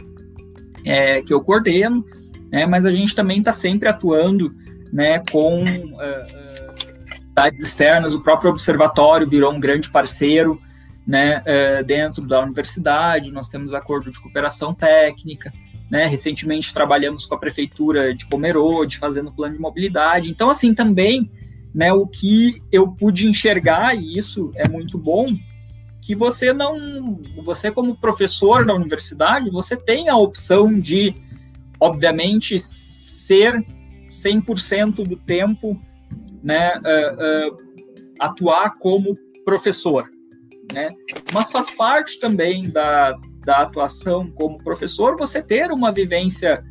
[0.85, 2.05] é, que eu coordeno,
[2.51, 2.64] né?
[2.66, 4.55] Mas a gente também está sempre atuando,
[4.92, 5.98] né, com uh,
[7.11, 10.61] atividades externas, o próprio observatório virou um grande parceiro
[11.07, 11.40] né,
[11.87, 15.51] dentro da universidade, nós temos acordo de cooperação técnica,
[15.90, 21.31] né, recentemente trabalhamos com a prefeitura de Pomerode, fazendo plano de mobilidade, então assim, também
[21.74, 25.33] né, o que eu pude enxergar, e isso é muito bom,
[26.03, 31.14] que você não, você como professor na universidade, você tem a opção de,
[31.79, 33.64] obviamente, ser
[34.09, 35.79] 100% do tempo,
[36.42, 37.57] né, uh, uh,
[38.18, 40.09] atuar como professor,
[40.72, 40.88] né?
[41.33, 43.16] Mas faz parte também da,
[43.48, 46.62] da atuação como professor você ter uma vivência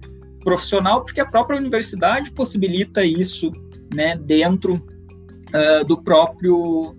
[0.41, 3.51] profissional, porque a própria universidade possibilita isso,
[3.95, 6.95] né, dentro uh, do próprio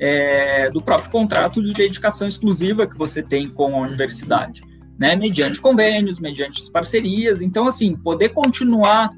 [0.00, 4.62] é, do próprio contrato de dedicação exclusiva que você tem com a universidade,
[4.98, 7.42] né, mediante convênios, mediante as parcerias.
[7.42, 9.10] Então, assim, poder continuar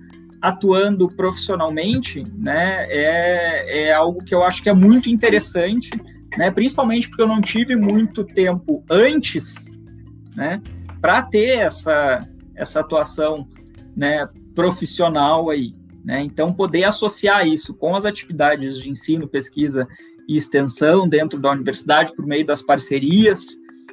[0.42, 5.88] atuando profissionalmente, né, é, é algo que eu acho que é muito interessante,
[6.36, 9.69] né, principalmente porque eu não tive muito tempo antes,
[10.36, 10.62] né,
[11.00, 12.20] para ter essa,
[12.54, 13.46] essa atuação,
[13.96, 15.72] né, profissional aí,
[16.04, 19.86] né, então poder associar isso com as atividades de ensino, pesquisa
[20.28, 23.46] e extensão dentro da universidade por meio das parcerias,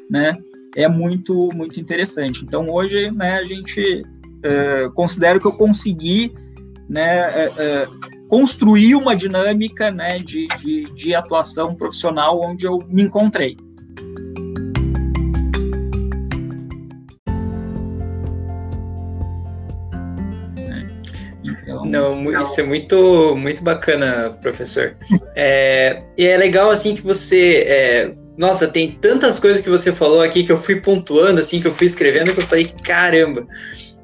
[0.10, 0.34] né,
[0.76, 2.44] é muito muito interessante.
[2.44, 6.34] Então hoje, né, a gente uh, considero que eu consegui,
[6.88, 13.04] né, uh, uh, construir uma dinâmica, né, de, de, de atuação profissional onde eu me
[13.04, 13.58] encontrei.
[21.88, 24.96] Não, isso é muito, muito bacana, professor.
[25.36, 27.64] É, e é legal, assim, que você...
[27.68, 31.68] É, nossa, tem tantas coisas que você falou aqui que eu fui pontuando, assim, que
[31.68, 33.48] eu fui escrevendo, que eu falei, caramba.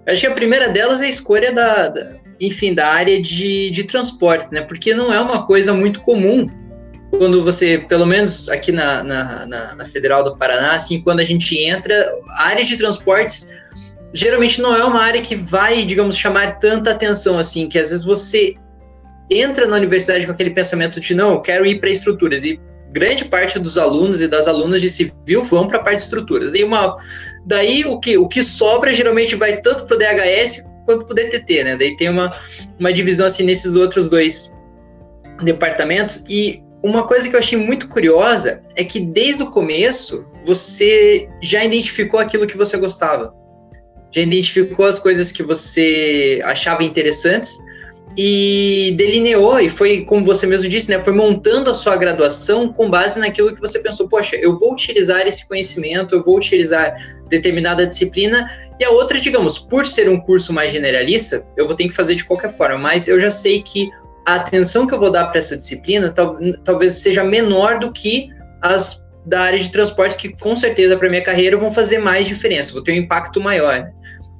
[0.08, 3.84] Acho que a primeira delas é a escolha da, da enfim, da área de, de
[3.84, 4.62] transporte, né?
[4.62, 6.48] Porque não é uma coisa muito comum
[7.10, 11.24] quando você, pelo menos aqui na, na, na, na Federal do Paraná, assim, quando a
[11.24, 11.94] gente entra,
[12.38, 13.54] a área de transportes
[14.14, 18.06] geralmente não é uma área que vai, digamos, chamar tanta atenção assim, que às vezes
[18.06, 18.56] você
[19.30, 23.26] entra na universidade com aquele pensamento de não, eu quero ir para estruturas e grande
[23.26, 26.54] parte dos alunos e das alunas de civil vão para a parte de estruturas.
[26.54, 26.96] E uma
[27.44, 31.16] daí o que o que sobra geralmente vai tanto para o DHS quanto para o
[31.16, 31.76] DTT, né?
[31.76, 32.32] Daí tem uma
[32.80, 34.56] uma divisão assim nesses outros dois
[35.44, 41.28] departamentos e uma coisa que eu achei muito curiosa é que desde o começo você
[41.42, 43.34] já identificou aquilo que você gostava
[44.14, 47.60] já identificou as coisas que você achava interessantes
[48.16, 52.90] e delineou e foi, como você mesmo disse, né, foi montando a sua graduação com
[52.90, 56.96] base naquilo que você pensou, poxa, eu vou utilizar esse conhecimento, eu vou utilizar
[57.28, 58.48] determinada disciplina
[58.80, 62.14] e a outra, digamos, por ser um curso mais generalista, eu vou ter que fazer
[62.14, 63.90] de qualquer forma, mas eu já sei que
[64.26, 68.30] a atenção que eu vou dar para essa disciplina tal, talvez seja menor do que
[68.62, 72.74] as da área de transportes que com certeza para minha carreira vão fazer mais diferença,
[72.74, 73.80] vou ter um impacto maior.
[73.80, 73.94] Né?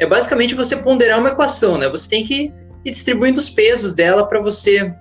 [0.04, 1.88] É basicamente você ponderar uma equação, né?
[1.88, 4.94] Você tem que ir distribuindo os pesos dela para você,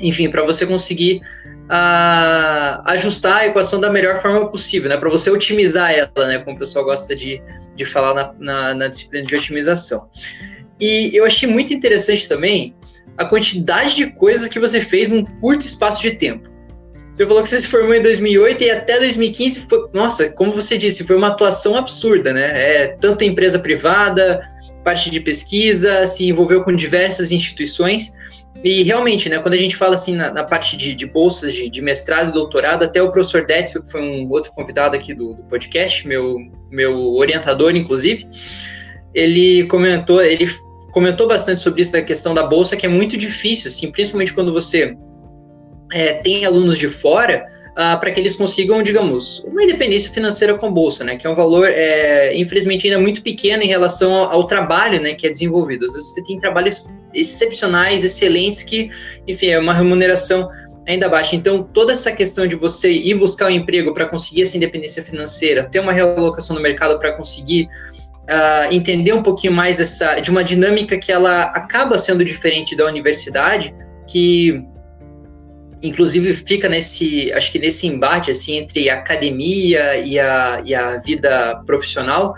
[0.00, 1.20] enfim, para você conseguir
[1.66, 4.96] uh, ajustar a equação da melhor forma possível, né?
[4.96, 6.40] Para você otimizar ela, né?
[6.40, 7.40] Como o pessoal gosta de,
[7.76, 10.08] de falar na, na, na disciplina de otimização.
[10.80, 12.74] E eu achei muito interessante também
[13.16, 16.50] a quantidade de coisas que você fez num curto espaço de tempo.
[17.18, 20.78] Você falou que você se formou em 2008 e até 2015 foi, nossa, como você
[20.78, 22.42] disse, foi uma atuação absurda, né?
[22.44, 24.40] É, tanto empresa privada,
[24.84, 28.16] parte de pesquisa, se envolveu com diversas instituições.
[28.62, 31.68] E realmente, né, quando a gente fala assim na, na parte de, de bolsas de,
[31.68, 35.34] de, mestrado e doutorado, até o professor Décio, que foi um outro convidado aqui do,
[35.34, 36.36] do podcast, meu,
[36.70, 38.28] meu orientador, inclusive,
[39.12, 40.48] ele comentou, ele
[40.92, 44.52] comentou bastante sobre isso, da questão da bolsa, que é muito difícil, assim, principalmente quando
[44.52, 44.96] você
[45.92, 47.46] é, tem alunos de fora
[47.78, 51.16] uh, para que eles consigam, digamos, uma independência financeira com a bolsa, né?
[51.16, 55.14] Que é um valor, é, infelizmente, ainda muito pequeno em relação ao, ao, trabalho, né?
[55.14, 55.84] Que é desenvolvido.
[55.86, 58.90] Às vezes você tem trabalhos excepcionais, excelentes, que,
[59.26, 60.48] enfim, é uma remuneração
[60.86, 61.36] ainda baixa.
[61.36, 65.68] Então, toda essa questão de você ir buscar um emprego para conseguir essa independência financeira,
[65.68, 67.68] ter uma realocação no mercado para conseguir
[68.24, 72.86] uh, entender um pouquinho mais essa, de uma dinâmica que ela acaba sendo diferente da
[72.86, 73.74] universidade,
[74.06, 74.64] que
[75.82, 80.98] inclusive fica nesse, acho que nesse embate assim entre a academia e a, e a
[80.98, 82.34] vida profissional,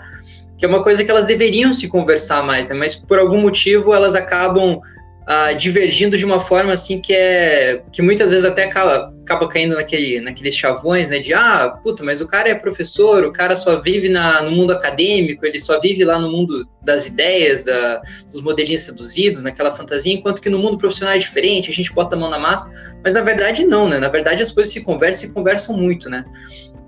[0.57, 2.75] que é uma coisa que elas deveriam se conversar mais, né?
[2.75, 8.01] Mas por algum motivo elas acabam uh, divergindo de uma forma assim que é que
[8.01, 11.19] muitas vezes até acaba, acaba caindo naquele, naqueles chavões, né?
[11.19, 14.71] De ah, puta, mas o cara é professor, o cara só vive na, no mundo
[14.71, 20.13] acadêmico, ele só vive lá no mundo das ideias, da, dos modelinhos seduzidos, naquela fantasia,
[20.13, 22.73] enquanto que no mundo profissional é diferente, a gente bota a mão na massa,
[23.03, 23.97] mas na verdade não, né?
[23.99, 26.25] Na verdade as coisas se conversam e conversam muito, né?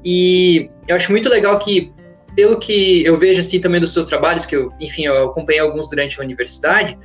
[0.04, 1.94] E eu acho muito legal que
[2.36, 5.90] pelo que eu vejo assim também dos seus trabalhos, que eu, enfim, eu acompanhei alguns
[5.90, 6.98] durante a universidade,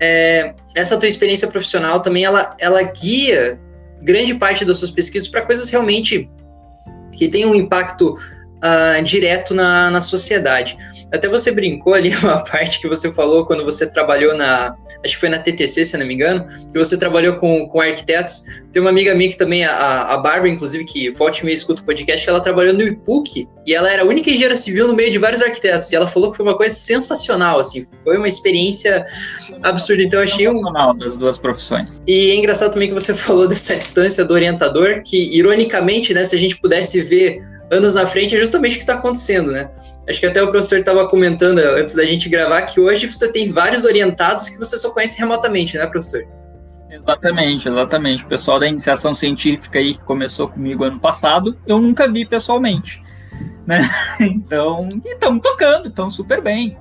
[0.00, 3.60] é, essa tua experiência profissional também, ela, ela guia
[4.02, 6.28] grande parte das suas pesquisas para coisas realmente
[7.12, 8.16] que tenham um impacto
[8.62, 10.76] uh, direto na, na sociedade.
[11.12, 14.74] Até você brincou ali uma parte que você falou quando você trabalhou na.
[15.04, 18.44] Acho que foi na TTC, se não me engano, que você trabalhou com, com arquitetos.
[18.72, 21.82] Tem uma amiga minha que também, a, a Bárbara, inclusive, que volte e meia escuta
[21.82, 24.94] o podcast, que ela trabalhou no IPUC e ela era a única engenheira civil no
[24.94, 25.90] meio de vários arquitetos.
[25.90, 27.86] E ela falou que foi uma coisa sensacional, assim.
[28.04, 29.04] Foi uma experiência
[29.60, 30.04] absurda.
[30.04, 30.62] Então, eu achei um.
[30.96, 32.00] das duas profissões.
[32.06, 36.36] E é engraçado também que você falou dessa distância do orientador, que, ironicamente, né, se
[36.36, 37.42] a gente pudesse ver
[37.72, 39.70] anos na frente é justamente o que está acontecendo, né?
[40.08, 43.50] Acho que até o professor estava comentando antes da gente gravar que hoje você tem
[43.50, 46.22] vários orientados que você só conhece remotamente, né, professor?
[46.90, 48.24] Exatamente, exatamente.
[48.24, 53.02] O pessoal da iniciação científica aí que começou comigo ano passado, eu nunca vi pessoalmente,
[53.66, 53.90] né?
[54.20, 56.76] Então, estamos tocando, estão super bem,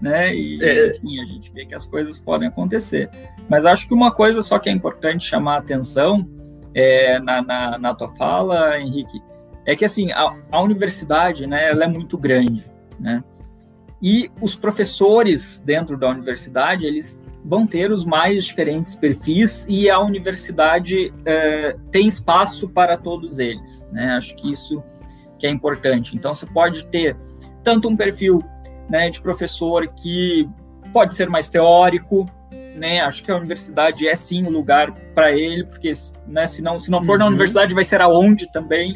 [0.00, 0.32] né?
[0.32, 0.96] E é.
[0.96, 3.10] enfim, a gente vê que as coisas podem acontecer.
[3.48, 6.24] Mas acho que uma coisa só que é importante chamar a atenção
[6.72, 9.20] é, na, na, na tua fala, Henrique,
[9.68, 12.64] é que assim a, a universidade, né, ela é muito grande,
[12.98, 13.22] né?
[14.00, 20.00] E os professores dentro da universidade, eles vão ter os mais diferentes perfis e a
[20.00, 24.12] universidade é, tem espaço para todos eles, né?
[24.12, 24.82] Acho que isso
[25.38, 26.16] que é importante.
[26.16, 27.14] Então você pode ter
[27.62, 28.42] tanto um perfil
[28.88, 30.48] né, de professor que
[30.94, 32.24] pode ser mais teórico,
[32.74, 33.00] né?
[33.00, 35.92] Acho que a universidade é sim o lugar para ele, porque
[36.26, 37.18] né, se não se não for uhum.
[37.18, 38.94] na universidade vai ser aonde também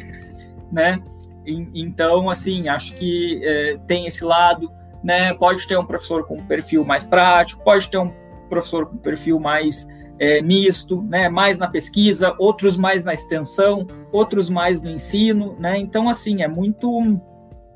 [0.73, 1.01] né?
[1.45, 4.71] Então, assim, acho que é, tem esse lado,
[5.03, 5.33] né?
[5.33, 8.11] Pode ter um professor com perfil mais prático, pode ter um
[8.49, 9.85] professor com perfil mais
[10.19, 11.29] é, misto, né?
[11.29, 15.77] Mais na pesquisa, outros mais na extensão, outros mais no ensino, né?
[15.77, 17.19] Então, assim, é muito,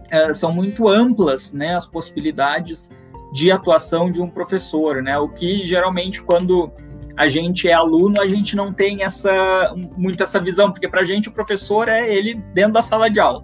[0.09, 1.75] é, são muito amplas, né?
[1.75, 2.89] As possibilidades
[3.33, 5.17] de atuação de um professor, né?
[5.17, 6.71] O que geralmente quando
[7.17, 11.05] a gente é aluno, a gente não tem essa muito essa visão, porque para a
[11.05, 13.43] gente o professor é ele dentro da sala de aula,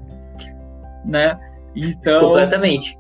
[1.04, 1.40] né?
[1.76, 2.98] Então completamente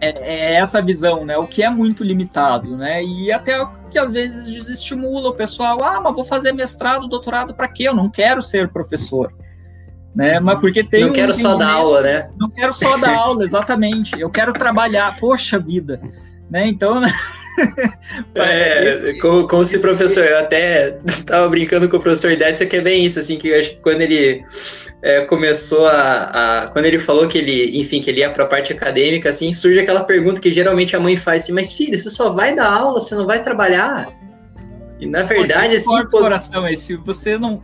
[0.00, 1.36] é, é essa visão, né?
[1.36, 3.04] O que é muito limitado, né?
[3.04, 7.68] E até que às vezes desestimula o pessoal, ah, mas vou fazer mestrado, doutorado para
[7.68, 7.88] quê?
[7.88, 9.32] Eu não quero ser professor.
[10.14, 10.40] Né?
[10.40, 12.30] Mas porque tem Não um quero só dar aula, né?
[12.36, 14.20] Não quero só dar aula, exatamente.
[14.20, 16.00] Eu quero trabalhar, poxa vida.
[16.50, 16.66] Né?
[16.66, 17.00] Então,
[18.34, 22.80] é, como, como se professor, eu até estava brincando com o professor Idécia que é
[22.80, 24.44] bem isso, assim, que eu acho que quando ele
[25.02, 28.46] é, começou a, a, Quando ele falou que ele, enfim, que ele ia para a
[28.46, 32.10] parte acadêmica, assim, surge aquela pergunta que geralmente a mãe faz assim, mas filho, você
[32.10, 34.08] só vai dar aula, você não vai trabalhar?
[34.98, 36.04] E na verdade, assim.
[36.08, 36.20] Pos...
[36.20, 37.60] coração esse, você não,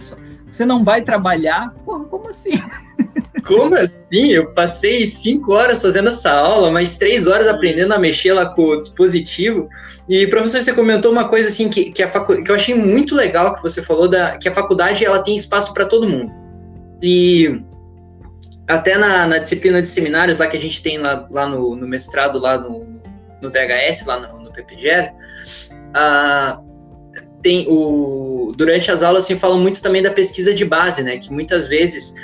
[0.51, 1.75] você não vai trabalhar?
[1.85, 2.63] Porra, como assim?
[3.47, 4.31] Como assim?
[4.31, 8.63] Eu passei cinco horas fazendo essa aula, mais três horas aprendendo a mexer lá com
[8.63, 9.69] o dispositivo.
[10.09, 12.43] E, professor, você comentou uma coisa assim que, que, a facu...
[12.43, 15.73] que eu achei muito legal que você falou, da, que a faculdade ela tem espaço
[15.73, 16.33] para todo mundo.
[17.01, 17.63] E
[18.67, 21.87] até na, na, disciplina de seminários lá que a gente tem lá, lá no, no
[21.87, 22.85] mestrado, lá no,
[23.41, 25.13] no DHS, lá no, no PPGR,
[25.71, 26.67] uh,
[27.43, 31.17] tem o, durante as aulas assim, falam muito também da pesquisa de base, né?
[31.17, 32.15] Que muitas vezes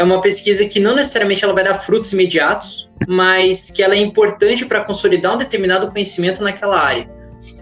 [0.00, 3.98] é uma pesquisa que não necessariamente ela vai dar frutos imediatos, mas que ela é
[3.98, 7.06] importante para consolidar um determinado conhecimento naquela área.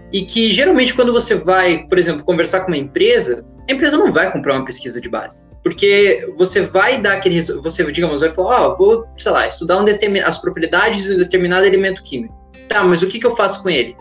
[0.09, 4.13] E que geralmente quando você vai, por exemplo, conversar com uma empresa, a empresa não
[4.13, 8.67] vai comprar uma pesquisa de base, porque você vai dar aquele, você digamos, vai falar,
[8.67, 9.85] ah, vou, sei lá, estudar um
[10.25, 12.33] as propriedades de um determinado elemento químico.
[12.69, 13.97] Tá, mas o que, que eu faço com ele?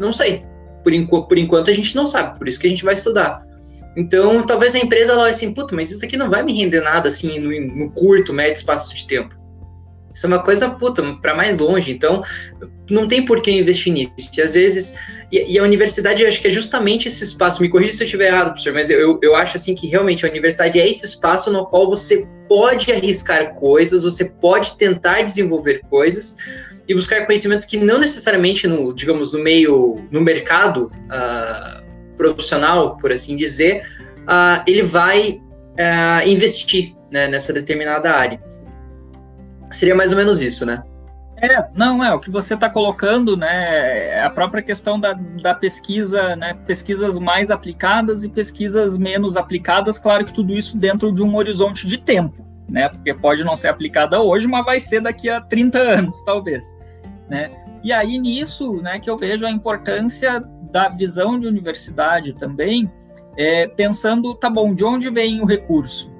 [0.00, 0.44] Não sei.
[0.82, 3.40] Por, por enquanto a gente não sabe, por isso que a gente vai estudar.
[3.96, 7.08] Então, talvez a empresa olhe assim, puta, mas isso aqui não vai me render nada
[7.08, 9.34] assim no, no curto, médio espaço de tempo.
[10.14, 11.90] Isso é uma coisa, puta, para mais longe.
[11.90, 12.22] Então,
[12.90, 14.12] não tem por que investir nisso.
[14.36, 14.98] E às vezes,
[15.30, 17.62] e, e, a universidade, eu acho que é justamente esse espaço.
[17.62, 20.28] Me corrija se eu estiver errado, professor, mas eu, eu acho assim que realmente a
[20.28, 26.36] universidade é esse espaço no qual você pode arriscar coisas, você pode tentar desenvolver coisas
[26.86, 30.92] e buscar conhecimentos que não necessariamente no, digamos, no meio, no mercado.
[31.06, 33.82] Uh, profissional, por assim dizer,
[34.22, 35.40] uh, ele vai
[35.72, 38.42] uh, investir né, nessa determinada área.
[39.70, 40.82] Seria mais ou menos isso, né?
[41.42, 43.64] É, não, é, o que você está colocando, né,
[44.10, 49.98] é a própria questão da, da pesquisa, né, pesquisas mais aplicadas e pesquisas menos aplicadas,
[49.98, 53.66] claro que tudo isso dentro de um horizonte de tempo, né, porque pode não ser
[53.66, 56.64] aplicada hoje, mas vai ser daqui a 30 anos, talvez,
[57.28, 57.50] né,
[57.82, 62.90] e aí nisso, né, que eu vejo a importância da visão de universidade também,
[63.36, 66.10] é, pensando, tá bom, de onde vem o recurso?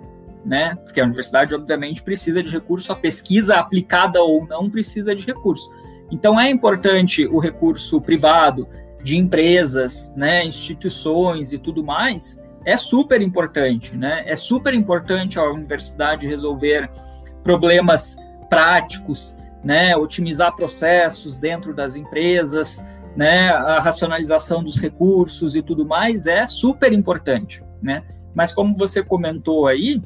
[0.44, 0.74] Né?
[0.84, 5.70] Porque a universidade, obviamente, precisa de recurso, a pesquisa aplicada ou não precisa de recurso.
[6.10, 8.68] Então, é importante o recurso privado,
[9.02, 14.22] de empresas, né, instituições e tudo mais, é super importante, né?
[14.26, 16.88] É super importante a universidade resolver
[17.42, 18.16] problemas
[18.48, 19.96] práticos, né?
[19.96, 22.82] Otimizar processos dentro das empresas,
[23.16, 23.50] né?
[23.50, 28.02] A racionalização dos recursos e tudo mais é super importante, né?
[28.34, 30.00] Mas como você comentou aí,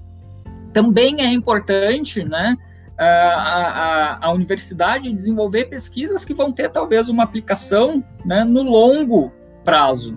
[0.72, 2.56] também é importante, né?
[2.98, 9.30] A, a, a, universidade desenvolver pesquisas que vão ter talvez uma aplicação né, no longo
[9.62, 10.16] prazo,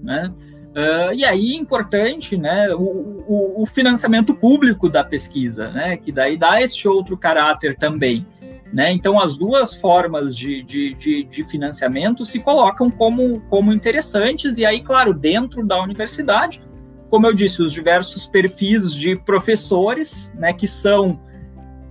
[0.00, 0.32] né?
[0.74, 2.82] Uh, e aí importante, né, o,
[3.28, 8.26] o, o, financiamento público da pesquisa, né, que daí dá esse outro caráter também,
[8.74, 8.92] né.
[8.92, 14.66] Então as duas formas de, de, de, de, financiamento se colocam como, como interessantes e
[14.66, 16.60] aí, claro, dentro da universidade,
[17.08, 21.20] como eu disse, os diversos perfis de professores, né, que são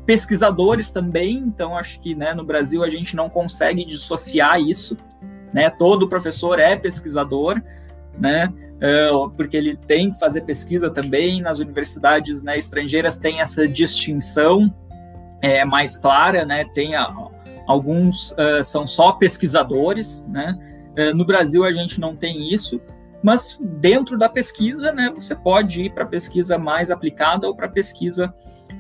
[0.06, 1.38] pesquisadores também.
[1.38, 4.98] Então acho que, né, no Brasil a gente não consegue dissociar isso,
[5.54, 5.70] né.
[5.70, 7.62] Todo professor é pesquisador,
[8.20, 11.42] né é, porque ele tem que fazer pesquisa também.
[11.42, 14.70] Nas universidades né, estrangeiras tem essa distinção
[15.44, 16.66] é, mais clara, né?
[16.74, 17.14] Tem a,
[17.68, 20.58] alguns uh, são só pesquisadores, né?
[20.98, 22.82] Uh, no Brasil a gente não tem isso,
[23.22, 28.34] mas dentro da pesquisa, né, você pode ir para pesquisa mais aplicada ou para pesquisa,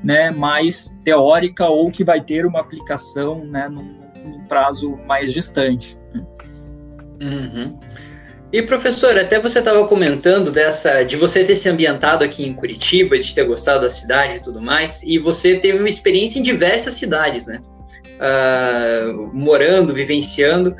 [0.03, 5.97] né, mais teórica ou que vai ter uma aplicação, né, num, num prazo mais distante.
[7.21, 7.79] Uhum.
[8.53, 13.17] E professor, até você estava comentando dessa de você ter se ambientado aqui em Curitiba,
[13.17, 16.93] de ter gostado da cidade e tudo mais, e você teve uma experiência em diversas
[16.93, 17.59] cidades, né?
[18.21, 20.75] Uh, morando, vivenciando.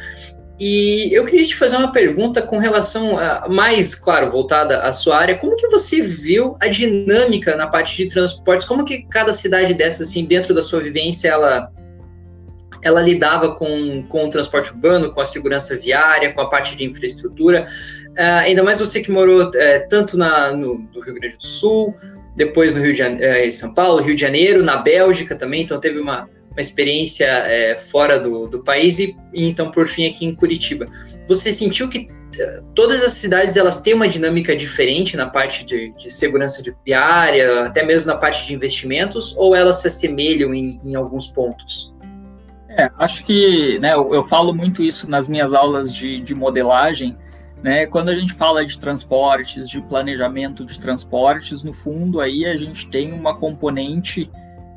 [0.60, 5.18] E eu queria te fazer uma pergunta com relação a, mais, claro, voltada à sua
[5.18, 5.36] área.
[5.36, 8.68] Como que você viu a dinâmica na parte de transportes?
[8.68, 11.72] Como que cada cidade dessa, assim, dentro da sua vivência, ela
[12.84, 16.84] ela lidava com, com o transporte urbano, com a segurança viária, com a parte de
[16.84, 17.66] infraestrutura.
[18.12, 19.52] Uh, ainda mais você que morou uh,
[19.90, 21.96] tanto na, no, no, Rio Grande do Sul,
[22.36, 26.00] depois no Rio de uh, São Paulo, Rio de Janeiro, na Bélgica também, então teve
[26.00, 30.36] uma, uma experiência eh, fora do, do país e, e, então por fim aqui em
[30.36, 30.88] Curitiba.
[31.28, 32.08] Você sentiu que
[32.76, 37.66] todas as cidades elas têm uma dinâmica diferente na parte de, de, segurança de viária,
[37.66, 41.93] até mesmo na parte de investimentos, ou elas se assemelham em, em alguns pontos?
[42.78, 47.16] É, acho que né, eu, eu, falo muito isso nas minhas aulas de, de modelagem.
[47.62, 52.58] Né, quando a gente fala de transportes, de planejamento de transportes, no fundo aí a
[52.58, 54.30] gente tem uma componente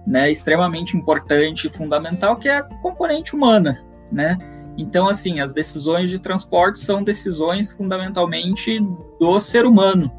[0.07, 3.83] né, extremamente importante e fundamental, que é a componente humana.
[4.13, 4.39] Né?
[4.79, 8.79] Então, assim, as decisões de transporte são decisões fundamentalmente
[9.19, 10.13] do ser humano.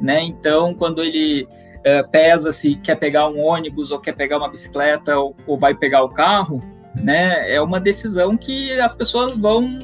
[0.00, 0.22] Né?
[0.22, 1.48] Então, quando ele
[1.82, 5.74] é, pesa se quer pegar um ônibus ou quer pegar uma bicicleta ou, ou vai
[5.74, 6.62] pegar o carro,
[6.94, 7.54] né?
[7.54, 9.78] É uma decisão que as pessoas vão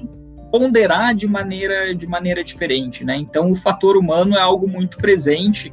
[0.51, 3.17] ponderar de maneira, de maneira diferente, né?
[3.17, 5.73] Então, o fator humano é algo muito presente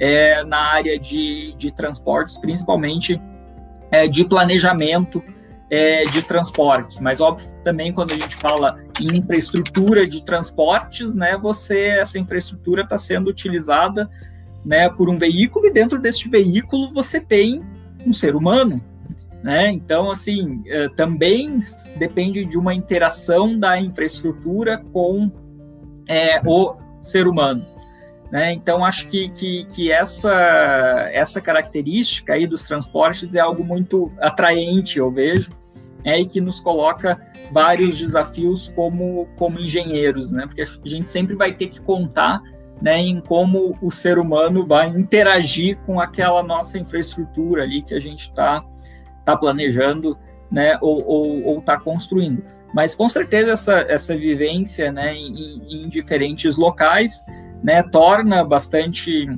[0.00, 3.20] é, na área de, de transportes, principalmente
[3.90, 5.22] é, de planejamento
[5.70, 6.98] é, de transportes.
[6.98, 11.36] Mas, óbvio, também quando a gente fala em infraestrutura de transportes, né?
[11.36, 14.08] Você, essa infraestrutura está sendo utilizada
[14.64, 17.62] né, por um veículo e dentro deste veículo você tem
[18.06, 18.82] um ser humano,
[19.44, 19.70] né?
[19.70, 21.60] Então, assim, eh, também
[21.98, 25.30] depende de uma interação da infraestrutura com
[26.08, 27.62] é, o ser humano.
[28.32, 28.54] Né?
[28.54, 30.32] Então, acho que, que, que, essa,
[31.12, 35.50] essa característica aí dos transportes é algo muito atraente, eu vejo,
[36.04, 37.20] é, e que nos coloca
[37.52, 40.46] vários desafios como, como engenheiros, né?
[40.46, 42.40] porque a gente sempre vai ter que contar
[42.80, 48.00] né, em como o ser humano vai interagir com aquela nossa infraestrutura ali que a
[48.00, 48.64] gente está
[49.24, 50.16] está planejando,
[50.50, 52.44] né, ou está construindo.
[52.74, 57.24] Mas com certeza essa, essa vivência, né, em, em diferentes locais,
[57.62, 59.28] né, torna bastante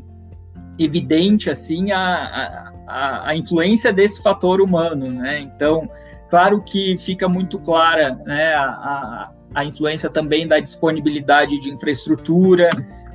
[0.79, 5.41] evidente assim a, a, a, influência desse fator humano, né?
[5.41, 5.89] Então,
[6.29, 12.69] claro que fica muito clara, né, a, a influência também da disponibilidade de infraestrutura,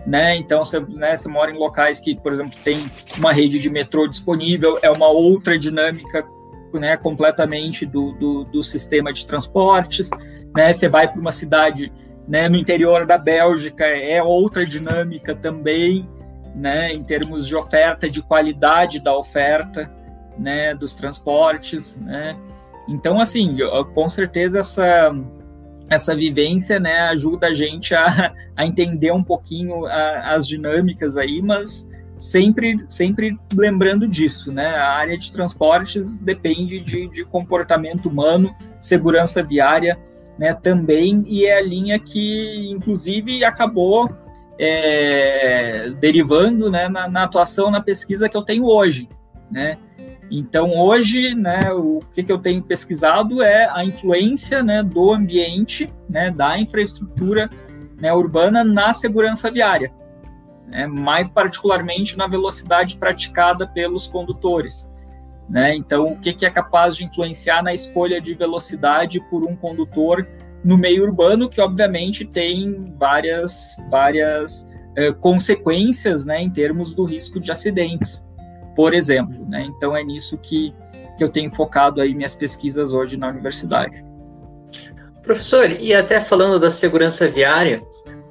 [0.05, 0.35] né?
[0.37, 2.77] Então, você, né, você mora em locais que, por exemplo, tem
[3.19, 6.25] uma rede de metrô disponível, é uma outra dinâmica
[6.79, 10.09] né, completamente do, do, do sistema de transportes,
[10.55, 11.91] né, você vai para uma cidade
[12.27, 16.07] né, no interior da Bélgica, é outra dinâmica também,
[16.55, 19.89] né, em termos de oferta, de qualidade da oferta,
[20.37, 22.37] né, dos transportes, né,
[22.87, 23.57] então, assim,
[23.93, 25.15] com certeza essa,
[25.89, 31.41] essa vivência, né, ajuda a gente a, a entender um pouquinho a, as dinâmicas aí,
[31.41, 31.87] mas
[32.21, 34.67] sempre, sempre lembrando disso, né?
[34.67, 39.97] A área de transportes depende de, de comportamento humano, segurança viária,
[40.37, 44.09] né, também, e é a linha que, inclusive, acabou
[44.57, 49.09] é, derivando né, na, na, atuação, na pesquisa que eu tenho hoje.
[49.51, 49.77] Né?
[50.29, 55.89] Então, hoje, né, o que, que eu tenho pesquisado é a influência né, do ambiente,
[56.09, 57.49] né, da infraestrutura
[57.97, 59.91] né, urbana na segurança viária,
[60.71, 64.89] né, mais particularmente na velocidade praticada pelos condutores.
[65.49, 65.75] Né?
[65.75, 70.25] Então, o que, que é capaz de influenciar na escolha de velocidade por um condutor
[70.63, 74.65] no meio urbano, que obviamente tem várias, várias
[74.95, 78.23] eh, consequências né, em termos do risco de acidentes,
[78.75, 79.45] por exemplo.
[79.49, 79.65] Né?
[79.65, 80.73] Então, é nisso que,
[81.17, 84.05] que eu tenho focado aí minhas pesquisas hoje na universidade.
[85.21, 87.81] Professor, e até falando da segurança viária,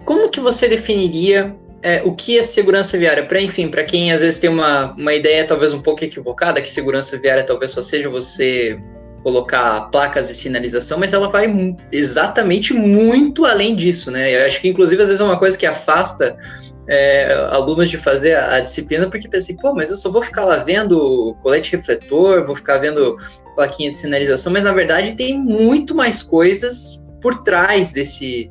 [0.04, 3.24] como que você definiria é, o que é segurança viária?
[3.24, 6.68] Para, enfim, para quem às vezes tem uma, uma ideia talvez um pouco equivocada, que
[6.68, 8.78] segurança viária talvez só seja você
[9.22, 14.34] colocar placas e sinalização, mas ela vai exatamente muito além disso, né?
[14.34, 16.38] Eu acho que, inclusive, às vezes é uma coisa que afasta
[16.88, 20.44] é, alunos de fazer a, a, disciplina, porque pensei, pô, mas eu só vou ficar
[20.44, 23.16] lá vendo colete refletor, vou ficar vendo
[23.54, 28.50] plaquinha de sinalização, mas na verdade tem muito mais coisas por trás desse,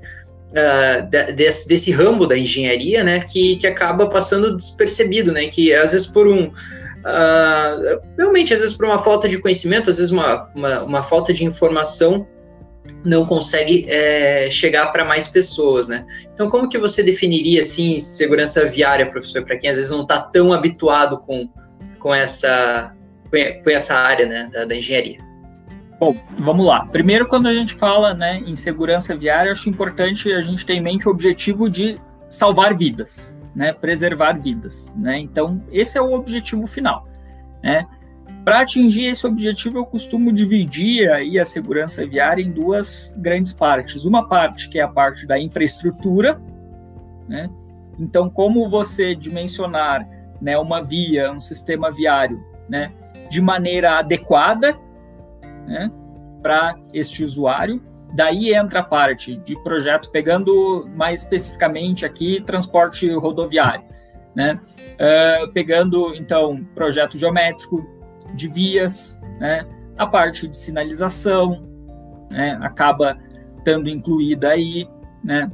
[0.49, 5.91] uh, desse, desse ramo da engenharia, né, que, que acaba passando despercebido, né, que às
[5.91, 10.49] vezes por um uh, realmente às vezes por uma falta de conhecimento, às vezes uma,
[10.55, 12.27] uma, uma falta de informação
[13.03, 16.05] não consegue é, chegar para mais pessoas, né?
[16.33, 20.19] Então, como que você definiria assim segurança viária, professor, para quem às vezes não está
[20.19, 21.47] tão habituado com,
[21.99, 22.95] com essa
[23.63, 25.28] com essa área, né, da, da engenharia?
[25.99, 26.85] Bom, vamos lá.
[26.85, 30.81] Primeiro, quando a gente fala né, em segurança viária, acho importante a gente ter em
[30.81, 34.89] mente o objetivo de salvar vidas, né, preservar vidas.
[34.95, 35.19] Né?
[35.19, 37.05] Então, esse é o objetivo final.
[37.61, 37.85] Né?
[38.45, 44.05] Para atingir esse objetivo, eu costumo dividir aí a segurança viária em duas grandes partes.
[44.05, 46.41] Uma parte que é a parte da infraestrutura,
[47.27, 47.49] né?
[47.99, 50.07] Então, como você dimensionar
[50.41, 52.93] né, uma via, um sistema viário, né,
[53.29, 54.75] de maneira adequada
[55.67, 55.91] né,
[56.41, 57.81] para este usuário.
[58.15, 63.85] Daí entra a parte de projeto, pegando mais especificamente aqui transporte rodoviário,
[64.35, 64.59] né?
[64.95, 67.85] Uh, pegando então projeto geométrico
[68.33, 69.63] de vias, né?
[69.95, 71.63] A parte de sinalização,
[72.31, 72.57] né?
[72.61, 73.15] Acaba
[73.57, 74.87] estando incluída aí,
[75.23, 75.49] né?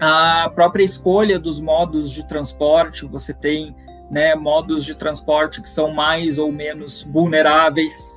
[0.00, 3.74] A própria escolha dos modos de transporte, você tem
[4.10, 8.15] né, modos de transporte que são mais ou menos vulneráveis,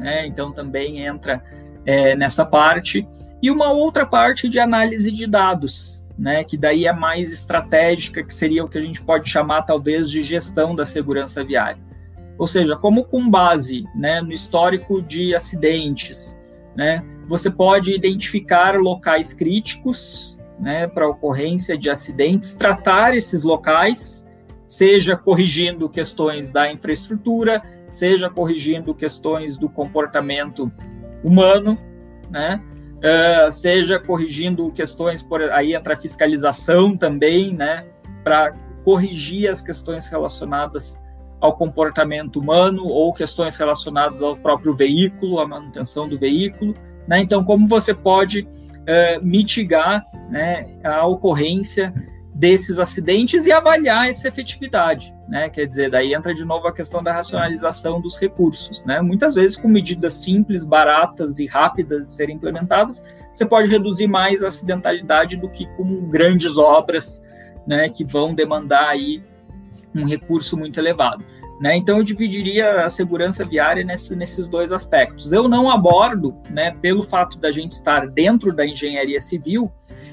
[0.00, 0.26] né?
[0.26, 1.42] Então também entra
[1.86, 3.06] é, nessa parte.
[3.42, 6.42] E uma outra parte de análise de dados, né?
[6.42, 10.22] Que daí é mais estratégica, que seria o que a gente pode chamar talvez de
[10.22, 11.80] gestão da segurança viária.
[12.38, 16.38] Ou seja, como com base né, no histórico de acidentes,
[16.74, 24.26] né, você pode identificar locais críticos né, para ocorrência de acidentes, tratar esses locais,
[24.66, 30.70] seja corrigindo questões da infraestrutura, seja corrigindo questões do comportamento
[31.22, 31.78] humano,
[32.30, 32.62] né?
[32.98, 37.86] Uh, seja corrigindo questões por aí entra a fiscalização também, né?
[38.22, 38.50] Para
[38.84, 40.98] corrigir as questões relacionadas
[41.40, 46.74] ao comportamento humano ou questões relacionadas ao próprio veículo, à manutenção do veículo,
[47.08, 47.20] né?
[47.20, 51.92] Então, como você pode uh, mitigar, né, a ocorrência
[52.40, 55.50] desses acidentes e avaliar essa efetividade, né?
[55.50, 59.02] Quer dizer, daí entra de novo a questão da racionalização dos recursos, né?
[59.02, 64.42] Muitas vezes com medidas simples, baratas e rápidas de serem implementadas, você pode reduzir mais
[64.42, 67.22] a acidentalidade do que com grandes obras,
[67.66, 69.22] né, que vão demandar aí
[69.94, 71.22] um recurso muito elevado.
[71.60, 71.76] Né?
[71.76, 75.30] Então eu dividiria a segurança viária nesse, nesses dois aspectos.
[75.30, 79.70] Eu não abordo, né, pelo fato da gente estar dentro da engenharia civil,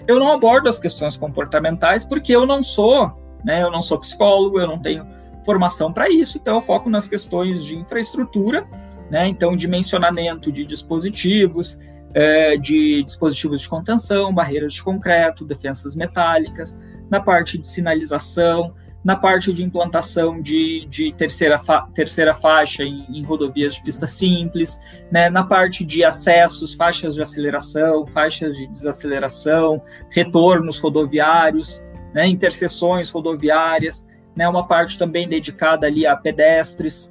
[0.08, 3.12] eu não abordo as questões comportamentais porque eu não sou,
[3.44, 5.06] né, eu não sou psicólogo, eu não tenho
[5.46, 8.68] formação para isso, então eu foco nas questões de infraestrutura,
[9.10, 11.80] né, então dimensionamento de dispositivos,
[12.14, 16.76] é, de dispositivos de contenção, barreiras de concreto, defensas metálicas,
[17.10, 18.74] na parte de sinalização,
[19.08, 24.06] na parte de implantação de, de terceira, fa terceira faixa em, em, rodovias de pista
[24.06, 24.78] simples,
[25.10, 31.82] né, na parte de acessos, faixas de aceleração, faixas de desaceleração, retornos rodoviários,
[32.14, 34.06] né, interseções rodoviárias,
[34.36, 37.10] né, uma parte também dedicada ali a pedestres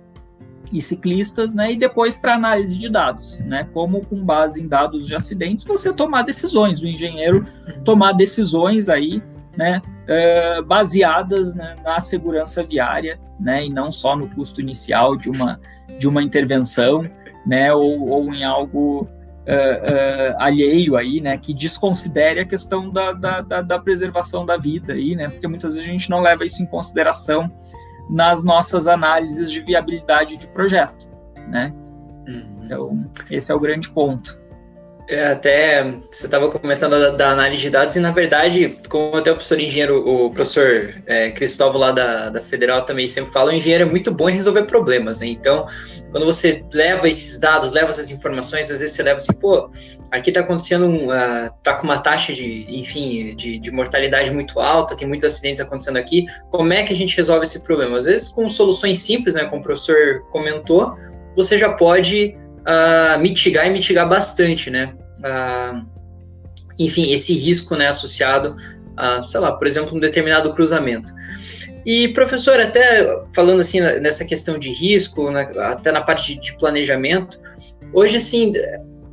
[0.70, 5.07] e ciclistas, né, e depois para análise de dados, né, como com base em dados
[5.07, 7.47] de acidentes você tomar decisões, o engenheiro
[7.86, 9.22] tomar decisões aí
[9.57, 15.30] né, uh, baseadas né, na segurança viária, né, e não só no custo inicial de
[15.30, 15.61] uma,
[15.98, 17.02] de uma intervenção,
[17.46, 23.40] né, ou, ou em algo uh, alheio aí, né, que desconsidere a questão da, da,
[23.40, 26.62] da, da, preservação da vida aí, né, porque muitas vezes a gente não leva isso
[26.62, 27.50] em consideração
[28.11, 31.09] nas nossas análises de viabilidade de projeto,
[31.48, 31.72] né.
[32.28, 32.57] Uhum.
[32.62, 34.36] Então, esse é o grande ponto.
[35.09, 39.30] É, até você estava comentando da, da, análise de dados e na verdade, como até
[39.30, 43.54] o professor engenheiro, o professor é, Cristóvão lá da, da Federal também sempre fala, o
[43.54, 45.28] engenheiro é muito bom em resolver problemas, né?
[45.28, 45.64] Então,
[46.11, 49.70] quando você leva esses dados, leva essas informações, às vezes você leva assim, pô,
[50.11, 54.59] aqui está acontecendo, um, uh, tá com uma taxa de, enfim, de, de mortalidade muito
[54.59, 57.96] alta, tem muitos acidentes acontecendo aqui, como é que a gente resolve esse problema?
[57.96, 60.96] Às vezes com soluções simples, né, como o professor comentou,
[61.36, 62.36] você já pode
[62.67, 64.95] uh, mitigar e mitigar bastante, né?
[65.19, 65.87] Uh,
[66.79, 68.57] enfim, esse risco né, associado
[68.97, 71.12] a, sei lá, por exemplo, um determinado cruzamento.
[71.85, 77.39] E, professor, até falando assim nessa questão de risco, até na parte de, de, planejamento,
[77.93, 78.53] hoje, assim,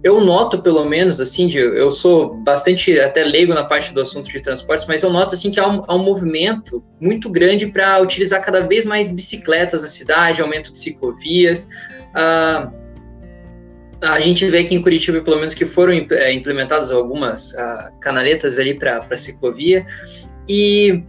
[0.04, 4.30] eu noto, pelo menos, assim, de, eu sou bastante até leigo na parte do assunto
[4.30, 8.02] de transportes, mas eu noto, assim, que há um, há um movimento muito grande para
[8.02, 11.70] utilizar cada vez mais bicicletas na cidade, aumento de ciclovias,
[12.16, 12.83] uh,
[14.04, 18.60] a gente vê que em Curitiba, pelo menos, que foram é, implementadas algumas uh, canaletas
[18.60, 19.86] ali para ciclovia.
[20.48, 21.04] E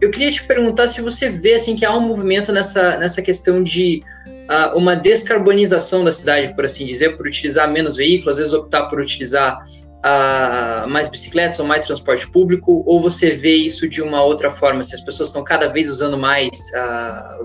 [0.00, 3.62] eu queria te perguntar se você vê assim que há um movimento nessa, nessa questão
[3.62, 8.52] de uh, uma descarbonização da cidade, por assim dizer, por utilizar menos veículos, às vezes
[8.52, 14.02] optar por utilizar uh, mais bicicletas ou mais transporte público, ou você vê isso de
[14.02, 16.50] uma outra forma, se as pessoas estão cada vez usando mais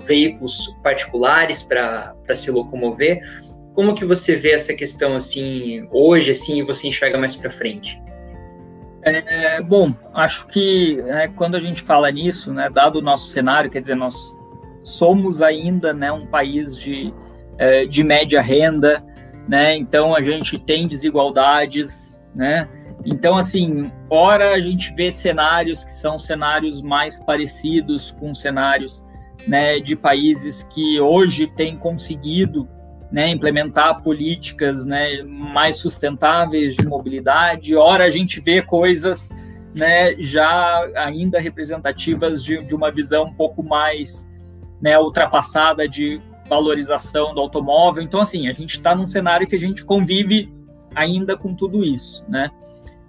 [0.04, 3.22] veículos particulares para se locomover,
[3.76, 8.02] como que você vê essa questão assim hoje, assim, e você enxerga mais para frente?
[9.04, 13.70] É, bom, acho que né, quando a gente fala nisso, né, dado o nosso cenário,
[13.70, 14.16] quer dizer, nós
[14.82, 17.14] somos ainda né, um país de,
[17.60, 19.04] é, de média renda,
[19.48, 22.68] né, então a gente tem desigualdades, né,
[23.06, 29.06] então assim, ora a gente vê cenários que são cenários mais parecidos com cenários
[29.48, 32.68] né, de países que hoje têm conseguido
[33.12, 37.76] né, implementar políticas né, mais sustentáveis de mobilidade.
[37.76, 39.30] Ora, a gente vê coisas
[39.76, 44.28] né, já ainda representativas de, de uma visão um pouco mais
[44.82, 48.04] né, ultrapassada de valorização do automóvel.
[48.04, 50.52] Então, assim, a gente está num cenário que a gente convive
[50.94, 52.50] ainda com tudo isso, né?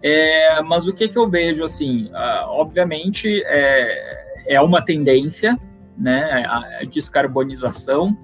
[0.02, 2.10] É, mas o que, que eu vejo, assim,
[2.48, 5.58] obviamente é, é uma tendência,
[5.96, 8.16] né, a descarbonização,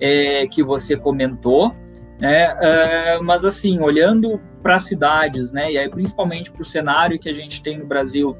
[0.00, 1.74] é, que você comentou,
[2.20, 2.54] né?
[2.54, 5.72] Uh, mas assim, olhando para cidades, né?
[5.72, 8.36] E aí principalmente para o cenário que a gente tem no Brasil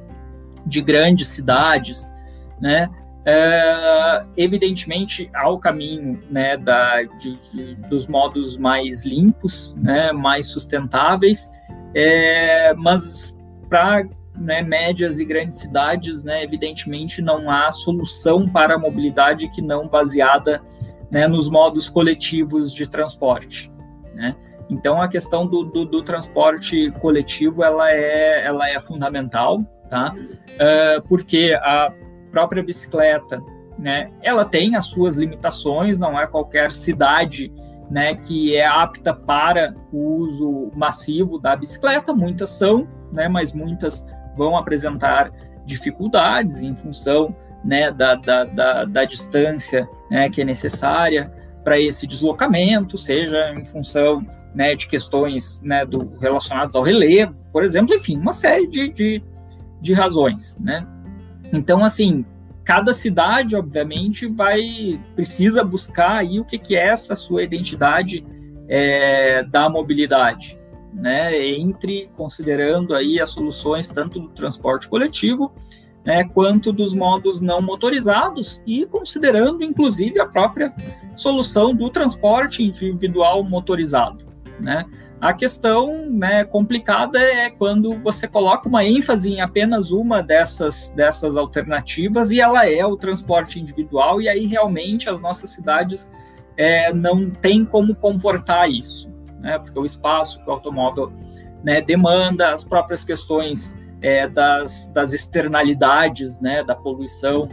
[0.65, 2.13] de grandes cidades,
[2.61, 2.89] né?
[3.27, 11.51] Uh, evidentemente ao caminho né, da, de, de, dos modos mais limpos, né, mais sustentáveis,
[11.93, 13.37] é, mas
[13.69, 19.61] para né, médias e grandes cidades, né, evidentemente não há solução para a mobilidade que
[19.61, 20.61] não baseada
[21.17, 23.73] né, nos modos coletivos de transporte.
[24.15, 24.37] Né?
[24.69, 30.15] Então, a questão do, do, do, transporte coletivo ela é, ela é fundamental, tá?
[30.15, 31.91] Uh, porque a
[32.31, 33.43] própria bicicleta,
[33.79, 37.51] né, ela tem as suas limitações, não é qualquer cidade
[37.91, 44.07] né, que é apta para o uso massivo da bicicleta, muitas são, né, mas muitas
[44.37, 45.31] vão apresentar
[45.65, 47.35] dificuldades em função
[47.67, 51.31] né, da, da, da, da distância né, que é necessária
[51.65, 57.65] para esse deslocamento, seja em função né, de questões né, do, relacionadas ao relevo, por
[57.65, 59.23] exemplo, enfim, uma série de, de,
[59.81, 60.57] de razões.
[60.61, 60.87] Né?
[61.53, 62.25] Então, assim,
[62.65, 68.25] cada cidade, obviamente, vai precisa buscar aí o que, que é essa sua identidade
[68.69, 70.59] é, da mobilidade,
[70.93, 71.47] né?
[71.47, 75.53] Entre considerando aí as soluções tanto do transporte coletivo
[76.07, 80.73] né, quanto dos modos não motorizados e considerando inclusive a própria
[81.17, 84.25] solução do transporte individual motorizado.
[84.61, 84.87] Né?
[85.21, 91.37] A questão né, complicada é quando você coloca uma ênfase em apenas uma dessas, dessas
[91.37, 96.09] alternativas e ela é o transporte individual, e aí realmente as nossas cidades
[96.57, 101.13] é, não têm como comportar isso, né, porque o espaço que o automóvel
[101.65, 107.49] né, demanda, as próprias questões é, das, das externalidades né, da poluição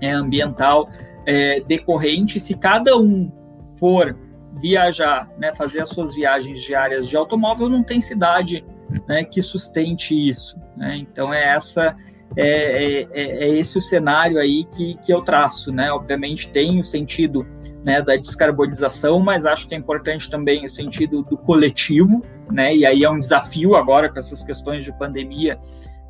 [0.00, 0.86] é, ambiental
[1.26, 3.30] é, decorrente, se cada um
[3.78, 4.16] for
[4.60, 8.64] viajar, né, fazer as suas viagens diárias de automóvel, não tem cidade
[9.08, 10.58] né, que sustente isso.
[10.76, 10.96] Né?
[10.98, 11.96] Então é essa
[12.36, 15.90] é, é, é, esse o cenário aí que, que eu traço, né?
[15.90, 17.44] Obviamente tem o sentido
[17.84, 22.74] né, da descarbonização, mas acho que é importante também o sentido do coletivo, né?
[22.74, 25.58] E aí é um desafio agora com essas questões de pandemia,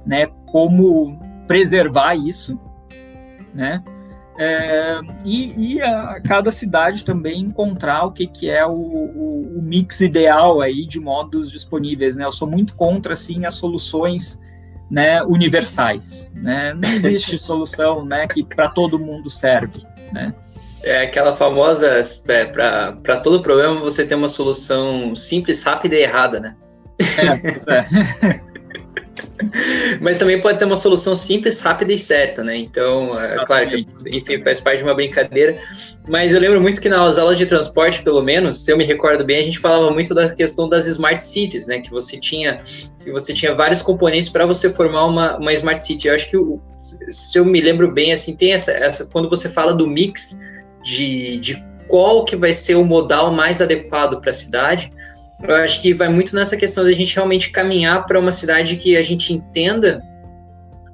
[0.06, 0.26] né?
[0.46, 2.58] Como preservar isso,
[3.54, 3.82] né?
[4.38, 9.62] É, e, e a, cada cidade também encontrar o que, que é o, o, o,
[9.62, 12.24] mix ideal aí de modos disponíveis, né?
[12.24, 14.40] Eu sou muito contra, assim, as soluções
[14.90, 16.72] né, universais, né?
[16.72, 20.34] Não existe solução, né, que para todo mundo serve, né?
[20.82, 26.40] É aquela famosa, é, para todo problema você tem uma solução simples, rápida e errada,
[26.40, 26.56] né?
[27.18, 28.40] É, é.
[30.00, 32.56] Mas também pode ter uma solução simples, rápida e certa, né?
[32.56, 35.58] Então, é claro que, enfim, faz parte de uma brincadeira.
[36.08, 39.24] Mas eu lembro muito que nas aulas de transporte, pelo menos, se eu me recordo
[39.24, 41.80] bem, a gente falava muito da questão das smart cities, né?
[41.80, 42.60] Que você tinha,
[42.96, 46.08] se você tinha vários componentes para você formar uma, uma smart city.
[46.08, 46.36] Eu acho que,
[47.10, 50.40] se eu me lembro bem, assim, tem essa, essa quando você fala do mix
[50.82, 54.92] de, de qual que vai ser o modal mais adequado para a cidade,
[55.42, 58.96] eu acho que vai muito nessa questão da gente realmente caminhar para uma cidade que
[58.96, 60.02] a gente entenda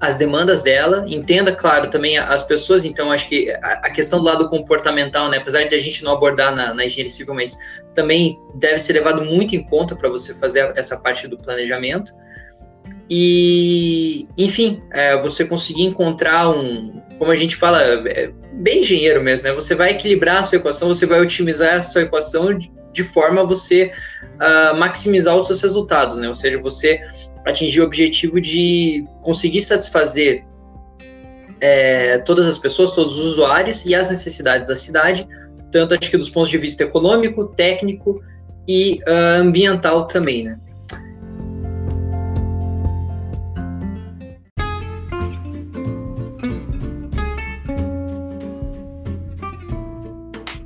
[0.00, 4.48] as demandas dela, entenda, claro, também as pessoas, então acho que a, questão do lado
[4.48, 7.58] comportamental, né, apesar de a gente não abordar na, na engenharia civil, mas
[7.94, 12.12] também deve ser levado muito em conta para você fazer essa parte do planejamento.
[13.08, 19.48] E, enfim, é, você conseguir encontrar um, como a gente fala, é, bem engenheiro mesmo,
[19.48, 19.54] né?
[19.54, 23.42] Você vai equilibrar a sua equação, você vai otimizar a sua equação de, de forma
[23.42, 23.92] a você
[24.34, 26.28] uh, maximizar os seus resultados, né?
[26.28, 27.00] Ou seja, você
[27.44, 30.44] atingir o objetivo de conseguir satisfazer
[31.60, 35.26] é, todas as pessoas, todos os usuários e as necessidades da cidade,
[35.70, 38.20] tanto acho que dos pontos de vista econômico, técnico
[38.68, 40.58] e uh, ambiental também, né?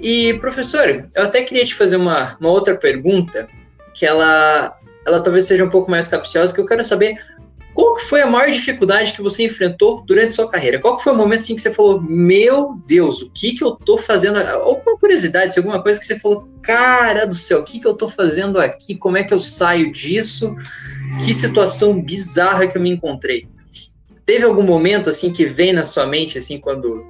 [0.01, 3.49] E, professor, eu até queria te fazer uma, uma outra pergunta,
[3.93, 4.77] que ela,
[5.07, 7.19] ela talvez seja um pouco mais capciosa, que eu quero saber
[7.75, 10.81] qual que foi a maior dificuldade que você enfrentou durante sua carreira?
[10.81, 13.73] Qual que foi o momento assim que você falou, meu Deus, o que que eu
[13.73, 14.39] tô fazendo?
[14.39, 18.09] Alguma curiosidade, alguma coisa que você falou, cara do céu, o que que eu tô
[18.09, 18.97] fazendo aqui?
[18.97, 20.55] Como é que eu saio disso?
[21.25, 23.49] Que situação bizarra que eu me encontrei.
[24.27, 27.05] Teve algum momento assim que vem na sua mente assim quando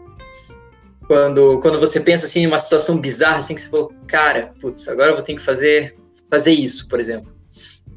[1.10, 5.08] quando, quando você pensa assim uma situação bizarra, assim, que você falou, cara, putz, agora
[5.08, 5.92] eu vou ter que fazer,
[6.30, 7.34] fazer isso, por exemplo?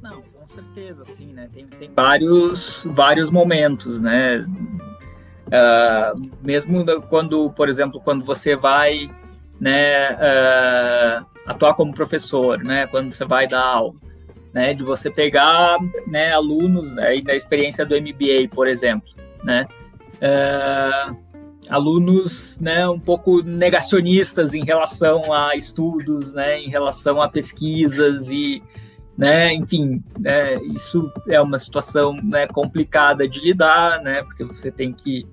[0.01, 1.47] Não, com certeza, assim, né?
[1.53, 4.43] Tem, tem vários, vários momentos, né?
[5.45, 9.07] Uh, mesmo quando, por exemplo, quando você vai
[9.61, 12.88] né, uh, atuar como professor, né?
[12.88, 13.93] Quando você vai dar aula,
[14.51, 14.74] né?
[14.74, 19.07] De você pegar né, alunos aí da experiência do MBA, por exemplo,
[19.43, 19.68] né?
[20.16, 21.22] Uh,
[21.74, 28.61] alunos né, um pouco negacionistas em relação a estudos, né, em relação a pesquisas e,
[29.17, 34.93] né, enfim, né, isso é uma situação né, complicada de lidar, né, porque você tem
[34.93, 35.26] que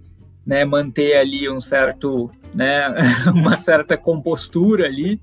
[0.47, 2.89] né, manter ali um certo, né,
[3.35, 5.21] uma certa compostura ali,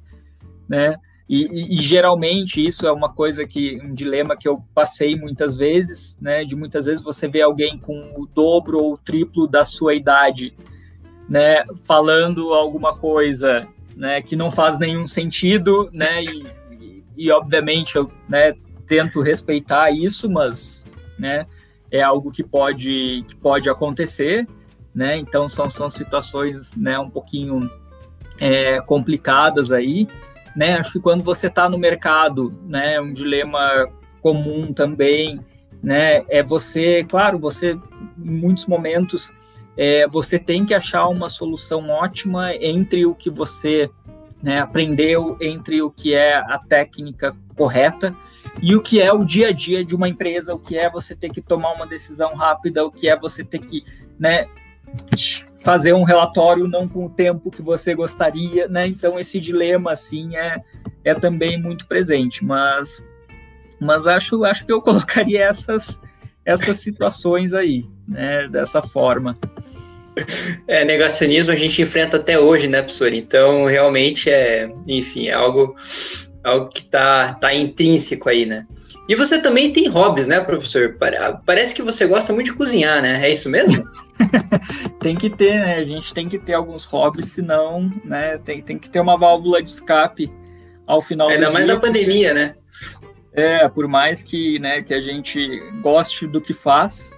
[0.70, 0.97] né,
[1.28, 5.57] e, e, e, geralmente isso é uma coisa que um dilema que eu passei muitas
[5.57, 6.45] vezes, né?
[6.45, 10.55] De muitas vezes você vê alguém com o dobro ou o triplo da sua idade,
[11.30, 17.96] né, falando alguma coisa, né, que não faz nenhum sentido, né, e, e, e obviamente
[17.96, 18.54] eu, né,
[18.88, 20.86] tento respeitar isso, mas,
[21.20, 21.46] né,
[21.92, 24.48] é algo que pode, que pode acontecer,
[24.94, 27.70] né, então são, são situações, né, um pouquinho
[28.40, 30.08] é, complicadas aí,
[30.56, 33.90] né, acho que quando você está no mercado, né, um dilema
[34.22, 35.40] comum também,
[35.84, 37.78] né, é você, claro, você
[38.18, 39.32] em muitos momentos
[39.78, 43.90] é, você tem que achar uma solução ótima entre o que você
[44.42, 48.16] né, aprendeu, entre o que é a técnica correta
[48.62, 51.16] e o que é o dia a dia de uma empresa, o que é você
[51.16, 53.84] ter que tomar uma decisão rápida, o que é você ter que
[54.20, 54.48] né,
[55.62, 58.88] fazer um relatório não com o tempo que você gostaria, né?
[58.88, 60.64] Então esse dilema assim é,
[61.04, 63.04] é também muito presente, mas
[63.80, 66.02] mas acho acho que eu colocaria essas
[66.46, 69.36] essas situações aí, né, dessa forma.
[70.68, 73.13] É, negacionismo a gente enfrenta até hoje, né, professor?
[73.13, 75.76] Então, realmente é, enfim, é algo,
[76.43, 78.65] algo que tá, tá intrínseco aí, né?
[79.07, 80.97] E você também tem hobbies, né, professor?
[81.45, 83.26] Parece que você gosta muito de cozinhar, né?
[83.26, 83.88] É isso mesmo?
[84.99, 85.76] tem que ter, né?
[85.76, 89.63] A gente tem que ter alguns hobbies, senão, né, tem, tem que ter uma válvula
[89.63, 90.30] de escape
[90.86, 92.55] ao final Ainda mais dia, na pandemia, né?
[93.34, 95.39] É, por mais que, né, que a gente
[95.82, 97.09] goste do que faz,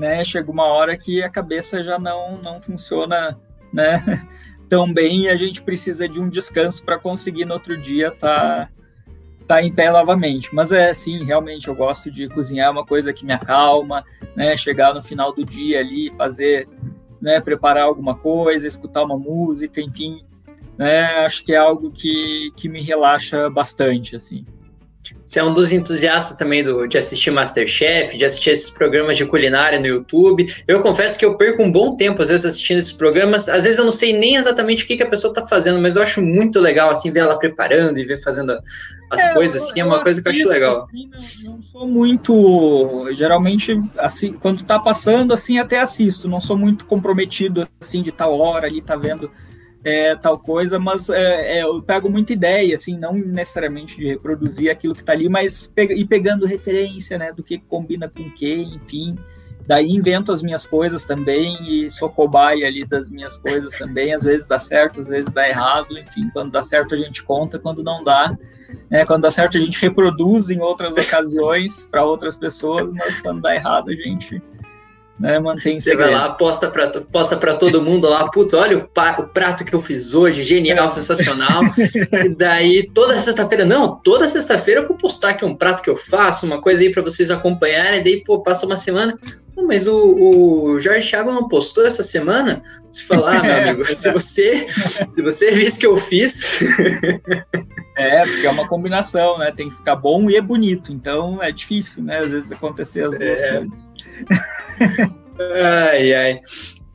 [0.00, 3.38] né, chega uma hora que a cabeça já não, não funciona,
[3.70, 4.02] né,
[4.66, 8.66] tão bem e a gente precisa de um descanso para conseguir no outro dia estar
[8.66, 8.70] tá,
[9.46, 10.48] tá em pé novamente.
[10.54, 14.02] Mas é sim, realmente eu gosto de cozinhar, é uma coisa que me acalma,
[14.34, 16.66] né, chegar no final do dia ali, fazer,
[17.20, 20.24] né, preparar alguma coisa, escutar uma música, enfim,
[20.78, 24.46] né, acho que é algo que, que me relaxa bastante, assim.
[25.24, 29.24] Você é um dos entusiastas também do, de assistir Masterchef, de assistir esses programas de
[29.24, 30.46] culinária no YouTube.
[30.66, 33.48] Eu confesso que eu perco um bom tempo, às vezes, assistindo esses programas.
[33.48, 35.96] Às vezes eu não sei nem exatamente o que, que a pessoa está fazendo, mas
[35.96, 38.58] eu acho muito legal, assim, ver ela preparando e ver fazendo
[39.10, 40.88] as é, coisas, assim, é uma coisa que eu acho legal.
[40.88, 41.10] Assim,
[41.44, 43.08] não, não, sou muito.
[43.16, 46.28] Geralmente, assim, quando tá passando, assim, até assisto.
[46.28, 49.30] Não sou muito comprometido, assim, de tal hora ali, tá vendo
[49.84, 54.70] é, tal coisa, mas é, é, eu pego muita ideia, assim, não necessariamente de reproduzir
[54.70, 58.30] aquilo que está ali, mas pe ir pegando referência, né, do que combina com o
[58.32, 59.16] que, enfim.
[59.66, 64.12] Daí invento as minhas coisas também e sou cobaia ali das minhas coisas também.
[64.12, 65.96] Às vezes dá certo, às vezes dá errado.
[65.96, 68.28] Enfim, quando dá certo a gente conta, quando não dá,
[68.90, 73.42] né, quando dá certo a gente reproduz em outras ocasiões para outras pessoas, mas quando
[73.42, 74.42] dá errado a gente
[75.20, 75.38] né?
[75.38, 78.80] Mantém Você vai lá, posta para posta pra todo mundo lá, puta, olha o,
[79.22, 80.90] o, prato que eu fiz hoje, genial, é.
[80.90, 81.62] sensacional.
[82.24, 85.96] e daí, toda sexta-feira, não, toda sexta-feira eu vou postar aqui um prato que eu
[85.96, 89.18] faço, uma coisa aí para vocês acompanharem, daí, pô, passa uma semana.
[89.68, 92.62] mas o, o Jorge Thiago não postou essa semana?
[92.90, 94.66] Se falar, ah, meu amigo, se você,
[95.10, 96.60] se você visse que eu fiz.
[97.94, 99.52] É, porque é uma combinação, né?
[99.54, 100.90] Tem que ficar bom e é bonito.
[100.90, 102.20] Então é difícil, né?
[102.20, 103.58] Às vezes acontecer as duas é.
[103.58, 103.89] coisas.
[105.38, 106.40] Ai, ai.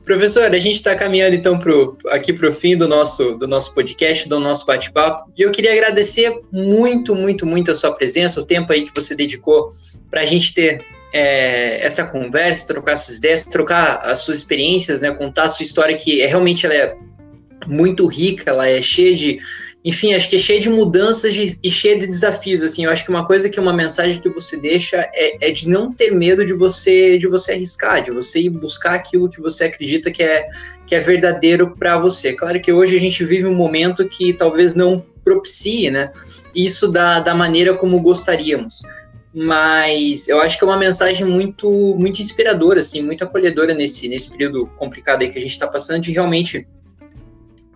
[0.04, 3.74] Professor, a gente está caminhando então pro, aqui para o fim do nosso, do nosso
[3.74, 5.32] podcast, do nosso bate-papo.
[5.36, 9.16] E eu queria agradecer muito, muito, muito a sua presença, o tempo aí que você
[9.16, 9.72] dedicou
[10.08, 15.10] para a gente ter é, essa conversa, trocar essas ideias, trocar as suas experiências, né,
[15.10, 16.96] contar a sua história que é, realmente ela é
[17.66, 19.38] muito rica, ela é cheia de,
[19.86, 23.04] enfim, acho que é cheia de mudanças de, e cheia de desafios, assim, eu acho
[23.04, 26.44] que uma coisa que uma mensagem que você deixa é, é, de não ter medo
[26.44, 30.48] de você de você arriscar, de você ir buscar aquilo que você acredita que é,
[30.88, 32.32] que é verdadeiro para você.
[32.32, 36.10] Claro que hoje a gente vive um momento que talvez não propicie, né,
[36.52, 38.82] isso da, da maneira como gostaríamos,
[39.32, 44.32] mas eu acho que é uma mensagem muito muito inspiradora, assim, muito acolhedora nesse, nesse
[44.32, 46.66] período complicado aí que a gente está passando, de realmente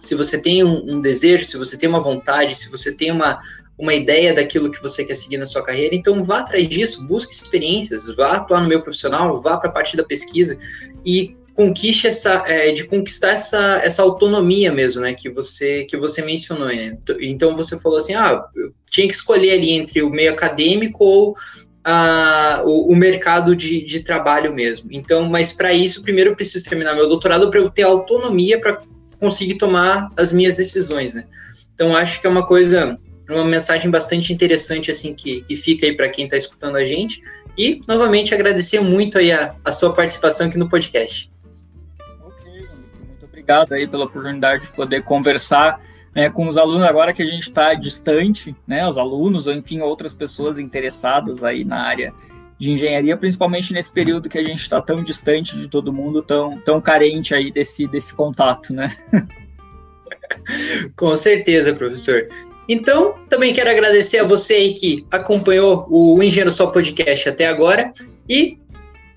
[0.01, 3.39] se você tem um, um, desejo, se você tem uma vontade, se você tem uma,
[3.79, 7.33] uma ideia daquilo que você quer seguir na sua carreira, então vá atrás disso, busque
[7.33, 10.59] experiências, vá atuar no meio profissional, vá para a parte da pesquisa
[11.05, 16.23] e conquiste essa, é, de conquistar essa, essa autonomia mesmo, né, que você, que você
[16.23, 16.97] mencionou, né?
[17.21, 21.35] Então você falou assim, ah, eu tinha que escolher ali entre o meio acadêmico ou
[21.85, 24.89] a, o, o, mercado de, de trabalho mesmo.
[24.91, 28.83] Então, mas para isso, primeiro eu preciso terminar meu doutorado para eu ter autonomia para
[29.21, 31.27] conseguir tomar as minhas decisões, né?
[31.75, 32.99] Então acho que é uma coisa,
[33.29, 37.23] uma mensagem bastante interessante assim que, que fica aí para quem está escutando a gente
[37.57, 41.31] e novamente agradecer muito aí a, a sua participação aqui no podcast.
[42.25, 42.69] Ok,
[43.07, 45.81] muito obrigado aí pela oportunidade de poder conversar
[46.15, 49.81] né, com os alunos agora que a gente está distante, né, os alunos ou enfim
[49.81, 52.13] outras pessoas interessadas aí na área
[52.61, 56.61] de engenharia, principalmente nesse período que a gente está tão distante de todo mundo, tão,
[56.61, 58.99] tão carente aí desse, desse contato, né?
[60.95, 62.29] Com certeza, professor.
[62.69, 67.93] Então, também quero agradecer a você aí que acompanhou o Engenheiro Só Podcast até agora
[68.29, 68.59] e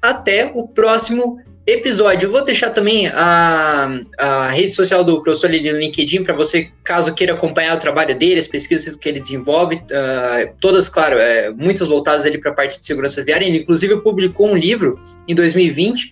[0.02, 2.32] até o próximo episódio.
[2.32, 7.14] Vou deixar também a, a rede social do professor ali no LinkedIn para você, caso
[7.14, 11.88] queira acompanhar o trabalho dele, as pesquisas que ele desenvolve, uh, todas, claro, é, muitas
[11.88, 13.46] voltadas ali para a parte de segurança viária.
[13.46, 16.10] Ele, inclusive, publicou um livro em 2020.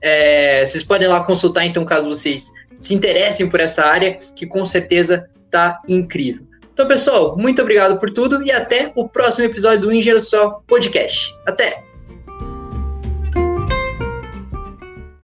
[0.00, 4.64] É, vocês podem lá consultar, então, caso vocês se interessem por essa área, que com
[4.64, 6.46] certeza tá incrível.
[6.72, 11.34] Então, pessoal, muito obrigado por tudo e até o próximo episódio do Engenheiro Só Podcast.
[11.44, 11.87] Até!